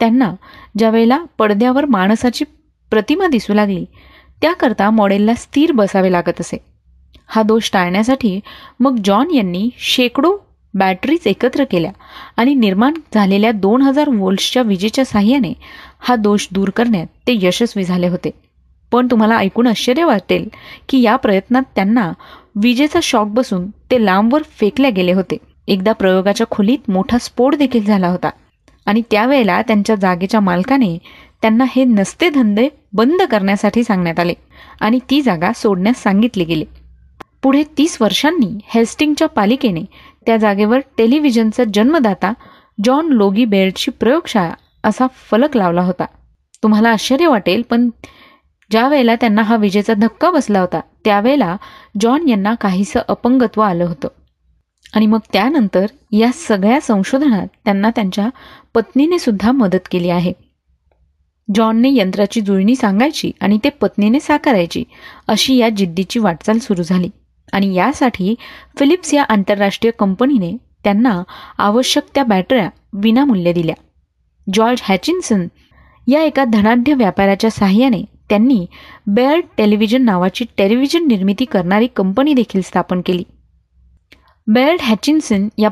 त्यांना 0.00 0.32
ज्यावेळेला 0.78 1.18
पडद्यावर 1.38 1.84
माणसाची 1.84 2.44
प्रतिमा 2.92 3.26
दिसू 3.26 3.54
लागली 3.54 3.84
त्याकरता 4.40 4.90
मॉडेलला 4.90 5.34
स्थिर 5.34 5.72
बसावे 5.72 6.12
लागत 6.12 6.40
असे. 6.40 6.56
हा 7.26 7.42
दोष 7.42 7.70
टाळण्यासाठी 7.72 8.38
मग 8.80 8.96
जॉन 9.04 9.30
यांनी 9.30 9.68
शेकडो 9.78 10.36
बॅटरीज 10.74 11.26
एकत्र 11.26 11.64
केल्या 11.64 11.90
आणि 12.36 12.54
निर्माण 12.54 12.94
झालेल्या 13.14 13.50
दोन 13.52 13.82
हजार 13.82 14.08
वोल्ट्सच्या 14.08 14.62
विजेच्या 14.62 15.04
साह्याने 15.04 15.52
हा 16.00 16.16
दोष 16.16 16.46
दूर 16.52 16.70
करण्यात 16.70 17.06
ते 17.26 17.38
यशस्वी 17.42 17.84
झाले 17.84 18.08
होते. 18.08 18.30
पण 18.92 19.06
तुम्हाला 19.10 19.36
ऐकून 19.36 19.66
आश्चर्य 19.66 20.04
वाटेल 20.04 20.48
की 20.88 21.00
या 21.02 21.16
प्रयत्नात 21.16 21.62
त्यांना 21.74 22.12
विजेचा 22.56 22.98
शॉक 23.02 23.28
बसून 23.28 23.68
ते 23.90 24.04
लांबवर 24.04 24.42
फेकले 24.50 24.90
गेले 24.90 25.12
होते. 25.12 25.36
एकदा 25.68 25.92
प्रयोगाच्या 25.92 26.46
खोलीत 26.50 26.90
मोठा 26.90 27.18
स्फोट 27.18 27.54
देखील 27.54 27.84
झाला 27.84 28.08
होता. 28.08 28.30
आणि 28.86 29.02
त्यावेळेला 29.10 29.62
त्यांच्या 29.62 29.96
जागेच्या 29.96 30.40
मालकाने 30.40 30.98
त्यांना 31.42 31.64
हे 31.70 31.84
नसते 31.84 32.30
धंदे 32.30 32.68
बंद 32.92 33.22
करण्यासाठी 33.22 33.84
सांगण्यात 33.84 34.20
आले 34.20 34.34
आणि 34.80 34.98
ती 35.10 35.22
जागा 35.22 35.52
सोडण्यास 35.52 36.02
सांगितली 36.02 36.44
गेली. 36.44 36.64
पुढे 37.42 37.62
तीस 37.78 37.96
वर्षांनी 38.00 38.58
हेस्टिंगच्या 38.66 39.28
पालिकेने 39.28 39.84
त्या 40.26 40.36
जागेवर 40.36 40.78
टेलिव्हिजनचा 40.98 41.64
जन्मदाता 41.74 42.32
जॉन 42.84 43.08
लोगी 43.08 43.44
बेल्टची 43.44 43.90
प्रयोगशाळा 43.90 44.54
असा 44.84 45.06
फलक 45.30 45.56
लावला 45.56 45.82
होता. 45.82 46.04
तुम्हाला 46.62 46.88
आश्चर्य 46.88 47.26
वाटेल 47.26 47.62
पण 47.70 47.88
ज्या 48.70 48.88
वेळेला 48.88 49.14
त्यांना 49.14 49.42
हा 49.42 49.56
विजेचा 49.56 49.94
धक्का 49.94 50.30
बसला 50.30 50.60
होता 50.60 50.80
त्यावेळेला 51.04 51.56
जॉन 52.00 52.28
यांना 52.28 52.54
काहीसं 52.54 53.00
अपंगत्व 53.08 53.60
आलं 53.60 53.84
होतं. 53.84 54.08
आणि 54.94 55.06
मग 55.06 55.18
त्यानंतर 55.32 55.86
या 56.12 56.32
सगळ्या 56.34 56.80
संशोधनात 56.80 57.46
त्यांना 57.64 57.90
त्यांच्या 57.90 58.28
पत्नीने 58.74 59.18
सुद्धा 59.18 59.52
मदत 59.52 59.88
केली 59.90 60.08
आहे. 60.08 60.32
जॉनने 61.54 61.88
यंत्राची 61.92 62.40
जुळणी 62.40 62.76
सांगायची 62.76 63.32
आणि 63.40 63.58
ते 63.64 63.68
पत्नीने 63.68 64.20
साकारायची 64.20 64.84
अशी 65.28 65.56
या 65.56 65.68
जिद्दीची 65.68 66.18
वाटचाल 66.18 66.58
सुरू 66.58 66.82
झाली. 66.82 67.08
आणि 67.52 67.74
यासाठी 67.74 68.34
फिलिप्स 68.78 69.14
या 69.14 69.22
आंतरराष्ट्रीय 69.22 69.90
कंपनीने 69.98 70.56
त्यांना 70.84 71.22
आवश्यक 71.58 72.04
त्या 72.14 72.24
बॅटऱ्या 72.24 72.70
विनामूल्य 72.92 73.52
दिल्या. 73.52 73.74
जॉर्ज 74.54 74.80
हॅचिन्सन 74.82 75.46
या 76.06 76.22
एका 76.22 76.44
धनाढ्य 76.44 76.94
व्यापाऱ्याच्या 76.94 77.50
सहाय्याने 77.50 78.04
त्यांनी 78.28 78.66
बेअर्ड 79.06 79.44
टेलिव्हिजन 79.56 80.02
नावाची 80.02 80.44
टेलिव्हिजन 80.58 81.06
निर्मिती 81.06 81.44
करणारी 81.44 81.86
कंपनी 81.86 82.34
देखील 82.34 82.60
स्थापन 82.60 83.00
केली. 83.06 83.22
बेअर्ड 84.48 84.80
हॅचिन्सन 84.80 85.48
या 85.58 85.68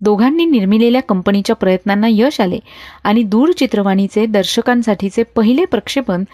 दोघांनी 0.00 0.44
निर्मिलेल्या 0.44 1.02
कंपनीच्या 1.02 1.56
प्रयत्नांना 1.56 2.06
यश 2.10 2.40
आले 2.40 2.58
आणि 3.04 3.22
दूरचित्रवाणीचे 3.22 4.26
दर्शकांसाठीचे 4.26 5.22
पहिले 5.22 5.64
प्रक्षेपण 5.64 6.24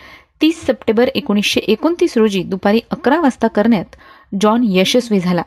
तीस 0.41 0.63
सप्टेंबर 0.63 1.09
एकोणीसशे 1.15 1.61
एकोणतीस 1.61 2.17
रोजी 2.17 2.43
दुपारी 2.43 2.81
अकरा 2.91 3.21
वाजता 3.21 3.47
करण्यात 3.47 3.97
जॉन 4.41 4.65
यशस्वी 4.65 5.21
झाला. 5.21 5.43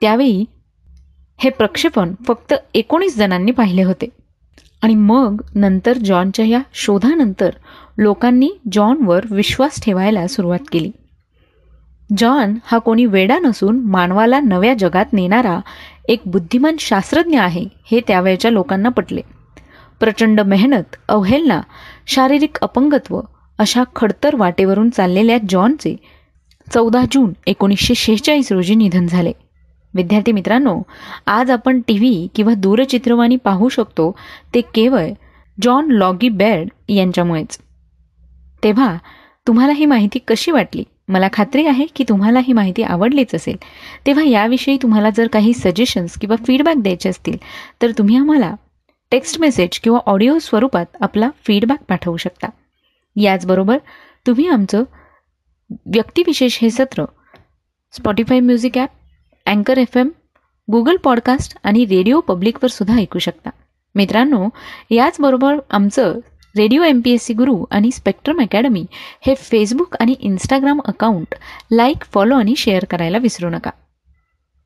त्यावेळी 0.00 0.44
हे 1.38 1.50
प्रक्षेपण 1.50 2.14
फक्त 2.26 2.54
एकोणीस 2.74 3.16
जणांनी 3.16 3.52
पाहिले 3.52 3.82
होते 3.82 4.08
आणि 4.82 4.94
मग 4.94 5.40
नंतर 5.54 5.98
जॉनच्या 5.98 6.44
या 6.44 6.60
शोधानंतर 6.74 7.50
लोकांनी 7.98 8.50
जॉनवर 8.72 9.24
विश्वास 9.30 9.82
ठेवायला 9.82 10.26
सुरुवात 10.26 10.68
केली. 10.72 10.90
जॉन 12.16 12.54
हा 12.64 12.78
कोणी 12.78 13.06
वेडा 13.06 13.38
नसून 13.38 13.80
मानवाला 13.80 14.40
नव्या 14.40 14.74
जगात 14.74 15.12
नेणारा 15.12 15.60
एक 16.08 16.20
बुद्धिमान 16.26 16.76
शास्त्रज्ञ 16.78 17.38
आहे 17.40 17.64
हे 17.90 18.00
त्यावेळच्या 18.00 18.50
लोकांना 18.50 18.88
पटले. 18.88 19.20
प्रचंड 20.00 20.40
मेहनत 20.40 20.96
अवहेलना 21.08 21.60
शारीरिक 22.06 22.58
अपंगत्व 22.62 23.20
अशा 23.58 23.84
खडतर 23.96 24.36
वाटेवरून 24.36 24.90
चाललेल्या 24.90 25.38
जॉनचे 25.48 25.96
चौदा 26.74 27.02
जून 27.12 27.32
एकोणीसशे 27.46 27.94
शेहेचाळीस 27.94 28.52
रोजी 28.52 28.74
निधन 28.74 29.06
झाले. 29.06 29.32
विद्यार्थी 29.94 30.32
मित्रांनो 30.32 30.82
आज 31.26 31.50
आपण 31.50 31.80
टी 31.80 31.98
व्ही 31.98 32.28
किंवा 32.34 32.54
दूरचित्रवाणी 32.54 33.36
पाहू 33.36 33.68
शकतो 33.68 34.16
ते 34.54 34.60
केवळ 34.60 35.08
जॉन 35.62 35.90
लॉगी 35.90 36.28
बेर्ड 36.28 36.68
यांच्यामुळेच. 36.88 37.58
तेव्हा 38.62 38.96
तुम्हाला 39.46 39.72
ही 39.72 39.84
माहिती 39.84 40.18
कशी 40.18 40.50
वाटली? 40.50 40.84
मला 41.10 41.28
खात्री 41.32 41.66
आहे 41.66 41.86
की 41.86 42.04
तुम्हाला 42.08 42.40
ही 42.40 42.52
माहिती 42.52 42.82
आवडलीच 42.82 43.34
असेल. 43.34 43.56
तेव्हा 44.06 44.24
याविषयी 44.24 44.76
तुम्हाला 44.82 45.10
जर 45.10 45.26
काही 45.26 45.52
सजेशन्स 45.52 46.18
किंवा 46.18 46.36
फीडबॅक 46.36 46.76
द्यायचे 46.76 47.08
असतील 47.08 47.36
तर 47.82 47.90
तुम्ही 47.98 48.16
आम्हाला 48.16 48.54
टेक्स्ट 49.10 49.40
मेसेज 49.40 49.78
किंवा 49.78 49.98
ऑडिओ 50.06 50.38
स्वरूपात 50.38 50.86
आपला 51.00 51.30
फीडबॅक 51.46 51.82
पाठवू 51.88 52.16
शकता. 52.16 52.48
याचबरोबर 53.16 53.78
तुम्ही 54.26 54.48
आमचं 54.48 54.84
व्यक्तिविशेष 55.70 56.58
हे 56.62 56.70
सत्र 56.70 57.04
स्पॉटीफाय 57.92 58.40
म्युझिक 58.40 58.78
ॲप 58.78 58.88
अँकर 59.46 59.78
एफ 59.78 59.96
एम 59.96 60.08
गुगल 60.72 60.96
पॉडकास्ट 60.96 61.56
आणि 61.64 61.84
रेडिओ 61.84 62.20
पब्लिकवर 62.20 62.68
सुद्धा 62.68 62.96
ऐकू 62.96 63.18
शकता. 63.18 63.50
मित्रांनो 63.94 64.48
याचबरोबर 64.90 65.56
आमचं 65.70 66.18
radio 66.56 66.82
M 66.82 67.00
P 67.00 67.10
S 67.10 67.24
C 67.24 67.34
Guru 67.34 67.64
आणि 67.70 67.90
स्पेक्ट्रम 67.90 68.40
अकॅडमी 68.40 68.84
हे 69.26 69.34
फेसबुक 69.34 69.96
आणि 70.00 70.14
इंस्टाग्राम 70.20 70.80
अकाउंट 70.84 71.34
लाईक 71.72 72.04
फॉलो 72.04 72.36
आणि 72.36 72.54
शेअर 72.56 72.84
करायला 72.84 73.18
विसरू 73.18 73.50
नका. 73.50 73.70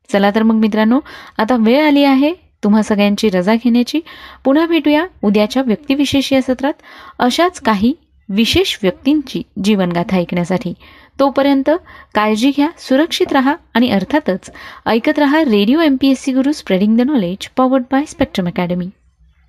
चला 0.09 0.31
तर 0.35 0.43
मग 0.43 0.55
मित्रांनो 0.55 0.99
आता 1.37 1.55
वेळ 1.55 1.85
आली 1.87 2.03
आहे 2.03 2.33
तुम्हा 2.63 2.81
सगळ्यांची 2.81 3.29
रजा 3.29 3.55
घेण्याची. 3.55 3.99
पुन्हा 4.45 4.65
भेटूया 4.65 5.05
उद्याच्या 5.23 5.63
व्यक्तिविशेष 5.63 6.33
या 6.33 6.41
सत्रात. 6.41 6.73
अशाच 7.19 7.59
काही 7.59 7.93
विशेष 8.29 8.77
व्यक्तींची 8.83 9.41
जीवनगाथा 9.63 10.17
ऐकण्यासाठी. 10.17 10.73
तोपर्यंत 11.19 11.69
काळजी 12.15 12.51
घ्या 12.51 12.69
सुरक्षित 12.77 13.33
राहा 13.33 13.55
आणि 13.73 13.89
अर्थातच 13.89 14.51
ऐकत 14.85 15.19
रहा 15.19 15.43
radio 15.43 15.79
M 15.79 15.95
P 15.95 16.09
S 16.09 16.23
C 16.23 16.33
Guru 16.33 16.51
spreading 16.51 16.97
the 16.97 17.01
knowledge 17.01 17.47
powered 17.57 17.83
by 17.91 18.05
Spectrum 18.05 18.47
academy 18.47 18.89